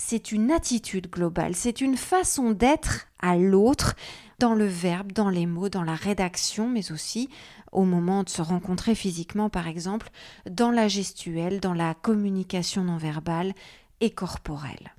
C'est 0.00 0.30
une 0.30 0.52
attitude 0.52 1.10
globale, 1.10 1.56
c'est 1.56 1.80
une 1.80 1.96
façon 1.96 2.52
d'être 2.52 3.08
à 3.18 3.36
l'autre 3.36 3.96
dans 4.38 4.54
le 4.54 4.64
verbe, 4.64 5.10
dans 5.10 5.28
les 5.28 5.44
mots, 5.44 5.68
dans 5.68 5.82
la 5.82 5.96
rédaction, 5.96 6.68
mais 6.68 6.92
aussi 6.92 7.28
au 7.72 7.84
moment 7.84 8.22
de 8.22 8.28
se 8.28 8.40
rencontrer 8.40 8.94
physiquement, 8.94 9.50
par 9.50 9.66
exemple, 9.66 10.08
dans 10.48 10.70
la 10.70 10.86
gestuelle, 10.86 11.58
dans 11.58 11.74
la 11.74 11.94
communication 11.94 12.84
non 12.84 12.96
verbale 12.96 13.54
et 14.00 14.10
corporelle. 14.10 14.94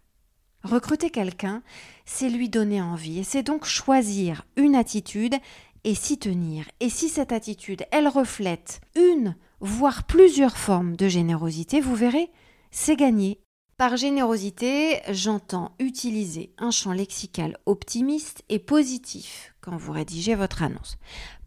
Recruter 0.63 1.11
quelqu'un, 1.11 1.63
c'est 2.03 2.29
lui 2.29 2.49
donner 2.49 2.81
envie 2.81 3.19
et 3.19 3.23
c'est 3.23 3.41
donc 3.41 3.63
choisir 3.63 4.45
une 4.57 4.75
attitude 4.75 5.35
et 5.85 5.95
s'y 5.95 6.19
tenir. 6.19 6.65
Et 6.81 6.89
si 6.89 7.07
cette 7.07 7.31
attitude, 7.31 7.85
elle 7.93 8.09
reflète 8.09 8.81
une, 8.97 9.37
voire 9.61 10.03
plusieurs 10.03 10.57
formes 10.57 10.97
de 10.97 11.07
générosité, 11.07 11.79
vous 11.79 11.95
verrez, 11.95 12.29
c'est 12.69 12.97
gagné. 12.97 13.39
Par 13.79 13.95
générosité, 13.95 14.99
j'entends 15.09 15.71
utiliser 15.79 16.51
un 16.57 16.69
champ 16.69 16.91
lexical 16.91 17.55
optimiste 17.65 18.43
et 18.49 18.59
positif 18.59 19.53
quand 19.61 19.77
vous 19.77 19.93
rédigez 19.93 20.35
votre 20.35 20.63
annonce. 20.63 20.97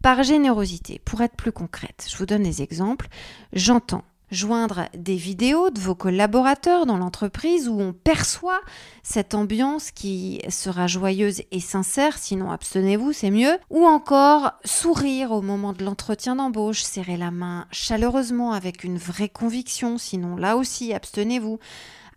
Par 0.01 0.23
générosité, 0.23 0.99
pour 1.05 1.21
être 1.21 1.35
plus 1.35 1.51
concrète, 1.51 2.07
je 2.09 2.17
vous 2.17 2.25
donne 2.25 2.41
des 2.41 2.63
exemples, 2.63 3.07
j'entends 3.53 4.03
joindre 4.31 4.85
des 4.97 5.15
vidéos 5.15 5.69
de 5.69 5.79
vos 5.79 5.93
collaborateurs 5.93 6.87
dans 6.87 6.97
l'entreprise 6.97 7.69
où 7.69 7.79
on 7.79 7.93
perçoit 7.93 8.61
cette 9.03 9.35
ambiance 9.35 9.91
qui 9.91 10.41
sera 10.49 10.87
joyeuse 10.87 11.43
et 11.51 11.59
sincère, 11.59 12.17
sinon 12.17 12.49
abstenez-vous, 12.49 13.13
c'est 13.13 13.29
mieux, 13.29 13.59
ou 13.69 13.85
encore 13.85 14.53
sourire 14.65 15.33
au 15.33 15.43
moment 15.43 15.71
de 15.71 15.85
l'entretien 15.85 16.37
d'embauche, 16.37 16.81
serrer 16.81 17.17
la 17.17 17.29
main 17.29 17.67
chaleureusement 17.69 18.53
avec 18.53 18.83
une 18.83 18.97
vraie 18.97 19.29
conviction, 19.29 19.99
sinon 19.99 20.35
là 20.35 20.57
aussi 20.57 20.95
abstenez-vous 20.95 21.59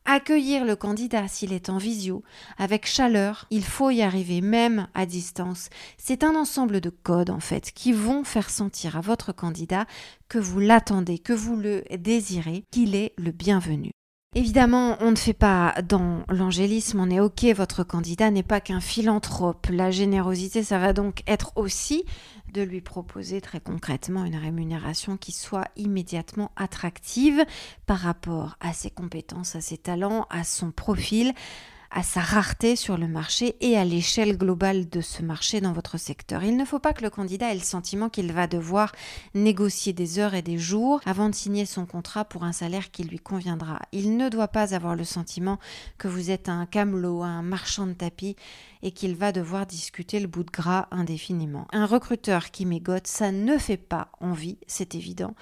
accueillir 0.06 0.64
le 0.64 0.76
candidat 0.76 1.28
s'il 1.28 1.52
est 1.52 1.68
en 1.68 1.78
visio 1.78 2.22
avec 2.56 2.86
chaleur. 2.86 3.46
Il 3.50 3.64
faut 3.64 3.90
y 3.90 4.02
arriver 4.02 4.40
même 4.40 4.88
à 4.94 5.04
distance. 5.06 5.68
C'est 5.98 6.24
un 6.24 6.34
ensemble 6.34 6.80
de 6.80 6.90
codes 6.90 7.30
en 7.30 7.40
fait 7.40 7.72
qui 7.72 7.92
vont 7.92 8.24
faire 8.24 8.50
sentir 8.50 8.96
à 8.96 9.00
votre 9.00 9.32
candidat 9.32 9.86
que 10.28 10.38
vous 10.38 10.60
l'attendez, 10.60 11.18
que 11.18 11.32
vous 11.32 11.56
le 11.56 11.84
désirez, 11.98 12.64
qu'il 12.70 12.94
est 12.94 13.12
le 13.18 13.32
bienvenu. 13.32 13.95
Évidemment, 14.36 14.98
on 15.00 15.12
ne 15.12 15.16
fait 15.16 15.32
pas 15.32 15.74
dans 15.82 16.22
l'angélisme, 16.28 17.00
on 17.00 17.08
est 17.08 17.20
OK, 17.20 17.44
votre 17.56 17.84
candidat 17.84 18.30
n'est 18.30 18.42
pas 18.42 18.60
qu'un 18.60 18.80
philanthrope. 18.82 19.66
La 19.70 19.90
générosité, 19.90 20.62
ça 20.62 20.78
va 20.78 20.92
donc 20.92 21.22
être 21.26 21.52
aussi 21.56 22.04
de 22.52 22.60
lui 22.60 22.82
proposer 22.82 23.40
très 23.40 23.60
concrètement 23.60 24.26
une 24.26 24.36
rémunération 24.36 25.16
qui 25.16 25.32
soit 25.32 25.68
immédiatement 25.76 26.52
attractive 26.54 27.46
par 27.86 27.96
rapport 27.96 28.56
à 28.60 28.74
ses 28.74 28.90
compétences, 28.90 29.56
à 29.56 29.62
ses 29.62 29.78
talents, 29.78 30.26
à 30.28 30.44
son 30.44 30.70
profil, 30.70 31.32
à 31.96 32.02
sa 32.02 32.20
rareté 32.20 32.76
sur 32.76 32.98
le 32.98 33.08
marché 33.08 33.56
et 33.62 33.78
à 33.78 33.84
l'échelle 33.86 34.36
globale 34.36 34.86
de 34.86 35.00
ce 35.00 35.22
marché 35.22 35.62
dans 35.62 35.72
votre 35.72 35.96
secteur. 35.96 36.44
Il 36.44 36.58
ne 36.58 36.66
faut 36.66 36.78
pas 36.78 36.92
que 36.92 37.02
le 37.02 37.08
candidat 37.08 37.50
ait 37.50 37.54
le 37.54 37.60
sentiment 37.60 38.10
qu'il 38.10 38.34
va 38.34 38.46
devoir 38.46 38.92
négocier 39.34 39.94
des 39.94 40.18
heures 40.18 40.34
et 40.34 40.42
des 40.42 40.58
jours 40.58 41.00
avant 41.06 41.30
de 41.30 41.34
signer 41.34 41.64
son 41.64 41.86
contrat 41.86 42.26
pour 42.26 42.44
un 42.44 42.52
salaire 42.52 42.90
qui 42.90 43.02
lui 43.04 43.18
conviendra. 43.18 43.78
Il 43.92 44.18
ne 44.18 44.28
doit 44.28 44.48
pas 44.48 44.74
avoir 44.74 44.94
le 44.94 45.04
sentiment 45.04 45.58
que 45.96 46.06
vous 46.06 46.30
êtes 46.30 46.50
un 46.50 46.66
camelot, 46.66 47.22
un 47.22 47.40
marchand 47.40 47.86
de 47.86 47.94
tapis 47.94 48.36
et 48.82 48.90
qu'il 48.90 49.16
va 49.16 49.32
devoir 49.32 49.64
discuter 49.64 50.20
le 50.20 50.26
bout 50.26 50.44
de 50.44 50.50
gras 50.50 50.88
indéfiniment. 50.90 51.66
Un 51.72 51.86
recruteur 51.86 52.50
qui 52.50 52.66
mégote, 52.66 53.06
ça 53.06 53.32
ne 53.32 53.56
fait 53.56 53.78
pas 53.78 54.08
envie, 54.20 54.58
c'est 54.66 54.94
évident. 54.94 55.34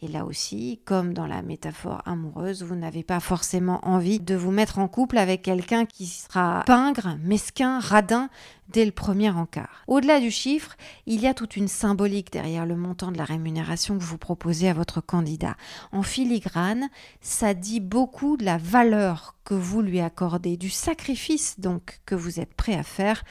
Et 0.00 0.06
là 0.06 0.24
aussi, 0.24 0.80
comme 0.84 1.12
dans 1.12 1.26
la 1.26 1.42
métaphore 1.42 2.02
amoureuse, 2.06 2.62
vous 2.62 2.76
n'avez 2.76 3.02
pas 3.02 3.18
forcément 3.18 3.80
envie 3.82 4.20
de 4.20 4.36
vous 4.36 4.52
mettre 4.52 4.78
en 4.78 4.86
couple 4.86 5.18
avec 5.18 5.42
quelqu'un 5.42 5.86
qui 5.86 6.06
sera 6.06 6.62
pingre, 6.66 7.16
mesquin, 7.24 7.80
radin 7.80 8.30
dès 8.68 8.84
le 8.84 8.92
premier 8.92 9.30
encart. 9.30 9.82
Au-delà 9.88 10.20
du 10.20 10.30
chiffre, 10.30 10.76
il 11.06 11.20
y 11.20 11.26
a 11.26 11.34
toute 11.34 11.56
une 11.56 11.66
symbolique 11.66 12.30
derrière 12.32 12.64
le 12.64 12.76
montant 12.76 13.10
de 13.10 13.18
la 13.18 13.24
rémunération 13.24 13.98
que 13.98 14.04
vous 14.04 14.18
proposez 14.18 14.68
à 14.68 14.74
votre 14.74 15.00
candidat. 15.00 15.56
En 15.90 16.02
filigrane, 16.02 16.90
ça 17.20 17.54
dit 17.54 17.80
beaucoup 17.80 18.36
de 18.36 18.44
la 18.44 18.58
valeur 18.58 19.34
que 19.44 19.54
vous 19.54 19.82
lui 19.82 19.98
accordez, 19.98 20.56
du 20.56 20.70
sacrifice 20.70 21.58
donc 21.58 22.00
que 22.06 22.14
vous 22.14 22.38
êtes 22.38 22.54
prêt 22.54 22.74
à 22.74 22.82
faire 22.82 23.24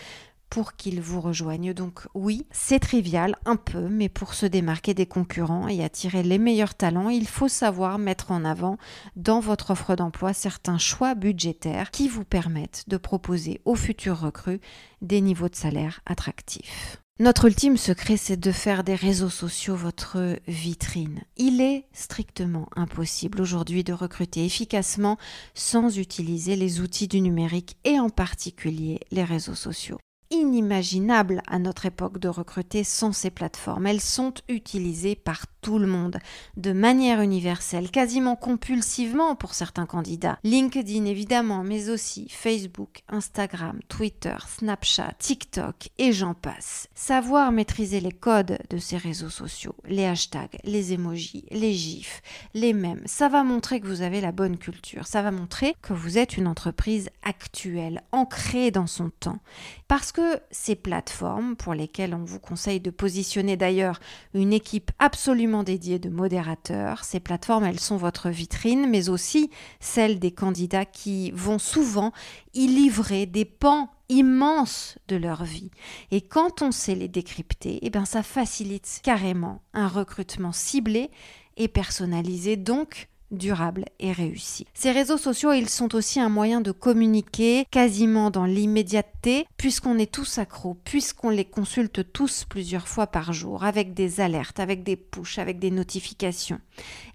pour 0.50 0.76
qu'ils 0.76 1.02
vous 1.02 1.22
rejoignent. 1.22 1.74
Donc 1.74 2.08
oui, 2.14 2.46
c'est 2.52 2.80
trivial 2.80 3.36
un 3.46 3.56
peu, 3.56 3.88
mais 3.90 4.10
pour 4.10 4.34
se 4.34 4.46
démarquer 4.46 4.94
des 4.94 5.06
concurrents 5.06 5.68
et 5.68 5.84
attirer 5.84 6.24
les 6.24 6.38
meilleurs 6.38 6.76
talents, 6.76 7.10
il 7.10 7.28
faut 7.28 7.48
savoir 7.48 8.00
mettre 8.00 8.32
en 8.32 8.46
avant 8.46 8.78
dans 9.16 9.40
votre 9.40 9.72
offre 9.72 9.96
d'emploi 9.96 10.34
certains 10.34 10.78
choix 10.78 11.16
budgétaires 11.16 11.92
qui 11.92 12.08
vous 12.08 12.26
permettent 12.26 12.84
de 12.88 12.98
proposer 12.98 13.62
aux 13.66 13.76
futurs 13.76 14.20
recrues 14.20 14.62
des 15.02 15.22
niveaux 15.22 15.50
de 15.50 15.56
salaire 15.56 16.02
attractifs. 16.06 17.02
Notre 17.20 17.46
ultime 17.46 17.78
secret, 17.78 18.16
c'est 18.16 18.40
de 18.40 18.52
faire 18.52 18.84
des 18.84 18.94
réseaux 18.94 19.32
sociaux 19.32 19.76
votre 19.76 20.38
vitrine. 20.48 21.22
Il 21.36 21.62
est 21.62 21.86
strictement 21.92 22.70
impossible 22.76 23.42
aujourd'hui 23.42 23.84
de 23.84 23.92
recruter 23.92 24.46
efficacement 24.46 25.18
sans 25.56 25.98
utiliser 25.98 26.56
les 26.56 26.80
outils 26.80 27.08
du 27.08 27.20
numérique 27.22 27.76
et 27.86 28.00
en 28.00 28.10
particulier 28.10 29.00
les 29.10 29.24
réseaux 29.24 29.56
sociaux 29.56 29.98
inimaginable 30.30 31.42
à 31.48 31.60
notre 31.60 31.86
époque 31.86 32.20
de 32.20 32.28
recruter 32.28 32.84
sans 32.84 33.12
ces 33.12 33.30
plateformes. 33.30 33.88
Elles 33.88 34.02
sont 34.02 34.34
utilisées 34.50 35.16
par 35.16 35.46
tout 35.62 35.80
le 35.80 35.88
monde, 35.88 36.20
de 36.56 36.72
manière 36.72 37.22
universelle, 37.22 37.92
quasiment 37.92 38.36
compulsivement 38.36 39.36
pour 39.36 39.54
certains 39.54 39.86
candidats. 39.86 40.40
LinkedIn 40.44 41.06
évidemment, 41.06 41.64
mais 41.64 41.90
aussi 41.90 42.30
Facebook, 42.30 43.04
Instagram, 43.10 43.80
Twitter, 43.90 44.36
Snapchat, 44.48 45.14
TikTok 45.20 45.90
et 45.98 46.14
j'en 46.14 46.34
passe. 46.34 46.88
Savoir 46.96 47.52
maîtriser 47.52 48.00
les 48.00 48.12
codes 48.12 48.58
de 48.70 48.78
ces 48.78 48.98
réseaux 48.98 49.30
sociaux, 49.30 49.76
les 49.86 50.06
hashtags, 50.06 50.58
les 50.64 50.94
emojis, 50.94 51.46
les 51.52 51.74
gifs, 51.74 52.22
les 52.54 52.74
mêmes, 52.74 53.02
ça 53.06 53.28
va 53.28 53.44
montrer 53.44 53.82
que 53.82 53.88
vous 53.88 54.02
avez 54.02 54.22
la 54.22 54.32
bonne 54.32 54.58
culture, 54.58 55.08
ça 55.08 55.22
va 55.22 55.32
montrer 55.32 55.76
que 55.82 55.94
vous 55.94 56.18
êtes 56.18 56.38
une 56.38 56.48
entreprise 56.48 57.10
actuelle, 57.24 58.04
ancrée 58.12 58.72
dans 58.72 58.88
son 58.88 59.10
temps. 59.10 59.40
Parce 59.88 60.12
que 60.12 60.17
ces 60.52 60.76
plateformes, 60.76 61.56
pour 61.56 61.74
lesquelles 61.74 62.14
on 62.14 62.24
vous 62.24 62.40
conseille 62.40 62.80
de 62.80 62.90
positionner 62.90 63.58
d'ailleurs 63.58 64.00
une 64.34 64.54
équipe 64.54 64.92
absolument 65.00 65.64
dédiée 65.64 66.00
de 66.00 66.10
modérateurs, 66.10 67.04
ces 67.04 67.20
plateformes, 67.20 67.66
elles 67.66 67.80
sont 67.80 67.98
votre 67.98 68.30
vitrine, 68.30 68.90
mais 68.90 69.10
aussi 69.10 69.50
celle 69.80 70.20
des 70.20 70.32
candidats 70.32 70.86
qui 70.86 71.32
vont 71.32 71.60
souvent 71.60 72.12
y 72.54 72.68
livrer 72.68 73.26
des 73.26 73.46
pans 73.46 73.90
immenses 74.10 74.98
de 75.08 75.16
leur 75.16 75.44
vie. 75.44 75.72
Et 76.12 76.22
quand 76.22 76.62
on 76.62 76.72
sait 76.72 76.96
les 76.96 77.08
décrypter, 77.08 77.80
eh 77.82 77.90
bien 77.90 78.06
ça 78.06 78.24
facilite 78.24 79.02
carrément 79.04 79.62
un 79.74 79.88
recrutement 79.88 80.52
ciblé 80.52 81.10
et 81.58 81.68
personnalisé, 81.68 82.56
donc 82.56 83.10
durable 83.32 83.86
et 84.00 84.12
réussi. 84.12 84.66
Ces 84.74 84.92
réseaux 84.92 85.18
sociaux, 85.18 85.52
ils 85.52 85.70
sont 85.70 85.96
aussi 85.96 86.20
un 86.20 86.30
moyen 86.30 86.62
de 86.62 86.72
communiquer 86.72 87.66
quasiment 87.72 88.30
dans 88.30 88.46
l'immédiateté, 88.46 89.46
puisqu'on 89.58 89.98
est 89.98 90.12
tous 90.12 90.38
accros, 90.38 90.78
puisqu'on 90.84 91.30
les 91.30 91.46
consulte 91.46 92.12
tous 92.12 92.46
plusieurs 92.46 92.88
fois 92.88 93.08
par 93.08 93.34
jour, 93.34 93.64
avec 93.64 93.94
des 93.94 94.22
alertes, 94.22 94.60
avec 94.60 94.84
des 94.84 94.96
pushs, 94.96 95.40
avec 95.40 95.60
des 95.60 95.72
notifications. 95.72 96.60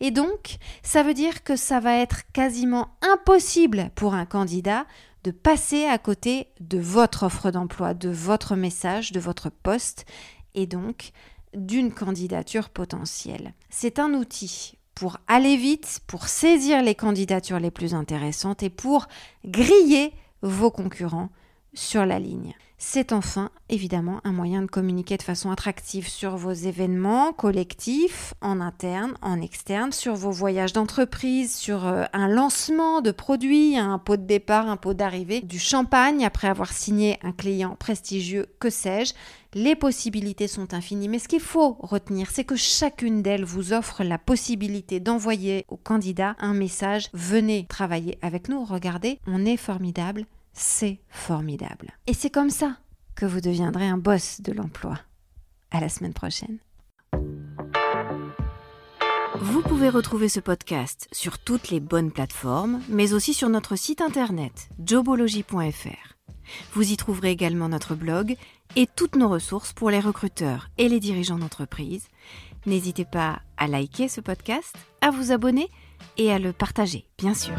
Et 0.01 0.11
donc, 0.11 0.57
ça 0.83 1.03
veut 1.03 1.15
dire 1.15 1.43
que 1.43 1.57
ça 1.57 1.81
va 1.81 1.97
être 1.97 2.23
quasiment 2.33 2.97
impossible 3.01 3.91
pour 3.95 4.15
un 4.15 4.27
candidat 4.27 4.87
de 5.25 5.31
passer 5.31 5.85
à 5.85 5.99
côté 5.99 6.49
de 6.61 6.79
votre 6.79 7.25
offre 7.25 7.51
d'emploi, 7.51 7.95
de 7.95 8.11
votre 8.11 8.57
message, 8.57 9.13
de 9.13 9.21
votre 9.21 9.51
poste, 9.51 10.05
et 10.55 10.67
donc 10.67 11.13
d'une 11.55 11.93
candidature 11.93 12.71
potentielle. 12.71 13.55
C'est 13.71 13.99
un 13.99 14.15
outil 14.15 14.75
pour 14.95 15.19
aller 15.27 15.57
vite, 15.57 16.01
pour 16.07 16.29
saisir 16.29 16.83
les 16.83 16.95
candidatures 16.95 17.61
les 17.61 17.71
plus 17.71 17.95
intéressantes 17.95 18.63
et 18.63 18.71
pour 18.71 19.09
griller 19.45 20.13
vos 20.43 20.71
concurrents 20.71 21.31
sur 21.75 22.05
la 22.05 22.19
ligne. 22.19 22.55
C'est 22.85 23.13
enfin 23.13 23.51
évidemment 23.69 24.21
un 24.25 24.33
moyen 24.33 24.61
de 24.61 24.67
communiquer 24.67 25.17
de 25.17 25.23
façon 25.23 25.53
attractive 25.53 26.09
sur 26.09 26.37
vos 26.37 26.51
événements 26.51 27.33
collectifs, 27.33 28.35
en 28.41 28.61
interne, 28.61 29.15
en 29.23 29.41
externe, 29.41 29.93
sur 29.93 30.17
vos 30.17 30.33
voyages 30.33 30.73
d'entreprise, 30.73 31.55
sur 31.55 31.87
euh, 31.87 32.05
un 32.13 32.27
lancement 32.27 33.01
de 33.01 33.13
produits, 33.13 33.79
un 33.79 33.99
pot 33.99 34.17
de 34.17 34.27
départ, 34.27 34.69
un 34.69 34.77
pot 34.77 34.95
d'arrivée, 34.95 35.43
du 35.43 35.61
champagne 35.61 36.25
après 36.25 36.49
avoir 36.49 36.73
signé 36.73 37.21
un 37.23 37.31
client 37.31 37.77
prestigieux, 37.79 38.47
que 38.59 38.69
sais-je. 38.69 39.15
Les 39.55 39.77
possibilités 39.77 40.49
sont 40.49 40.75
infinies, 40.75 41.09
mais 41.09 41.21
ce 41.21 41.29
qu'il 41.29 41.41
faut 41.41 41.77
retenir, 41.79 42.33
c'est 42.33 42.45
que 42.45 42.57
chacune 42.57 43.23
d'elles 43.23 43.45
vous 43.45 43.73
offre 43.73 44.03
la 44.03 44.19
possibilité 44.19 44.99
d'envoyer 44.99 45.67
au 45.69 45.77
candidat 45.77 46.35
un 46.41 46.53
message. 46.53 47.11
Venez 47.15 47.65
travailler 47.69 48.19
avec 48.23 48.49
nous, 48.49 48.65
regardez, 48.65 49.21
on 49.29 49.47
est 49.47 49.57
formidable, 49.57 50.27
c'est 50.53 51.01
formidable. 51.09 51.97
Et 52.07 52.15
c'est 52.15 52.31
comme 52.31 52.51
ça 52.51 52.77
que 53.15 53.27
vous 53.27 53.41
deviendrez 53.41 53.87
un 53.87 53.99
boss 53.99 54.41
de 54.41 54.53
l'emploi. 54.53 54.99
À 55.71 55.81
la 55.81 55.89
semaine 55.89 56.15
prochaine. 56.15 56.59
Vous 59.41 59.63
pouvez 59.63 59.89
retrouver 59.89 60.29
ce 60.29 60.41
podcast 60.41 61.09
sur 61.11 61.39
toutes 61.39 61.71
les 61.71 61.81
bonnes 61.81 62.13
plateformes, 62.13 62.81
mais 62.89 63.13
aussi 63.13 63.35
sur 63.35 63.49
notre 63.49 63.77
site 63.77 64.01
internet 64.01 64.69
jobology.fr. 64.85 66.17
Vous 66.75 66.93
y 66.93 66.97
trouverez 66.97 67.31
également 67.31 67.69
notre 67.69 67.95
blog 67.95 68.37
et 68.77 68.87
toutes 68.87 69.17
nos 69.17 69.29
ressources 69.29 69.73
pour 69.73 69.91
les 69.91 70.01
recruteurs 70.01 70.69
et 70.79 70.89
les 70.89 71.01
dirigeants 71.01 71.39
d'entreprise. 71.39 72.09
N'hésitez 72.67 73.05
pas 73.05 73.41
à 73.57 73.67
liker 73.67 74.09
ce 74.09 74.21
podcast, 74.21 74.77
à 75.01 75.11
vous 75.11 75.33
abonner 75.33 75.69
et 76.19 76.33
à 76.33 76.39
le 76.39 76.53
partager, 76.53 77.07
bien 77.19 77.35
sûr. 77.35 77.55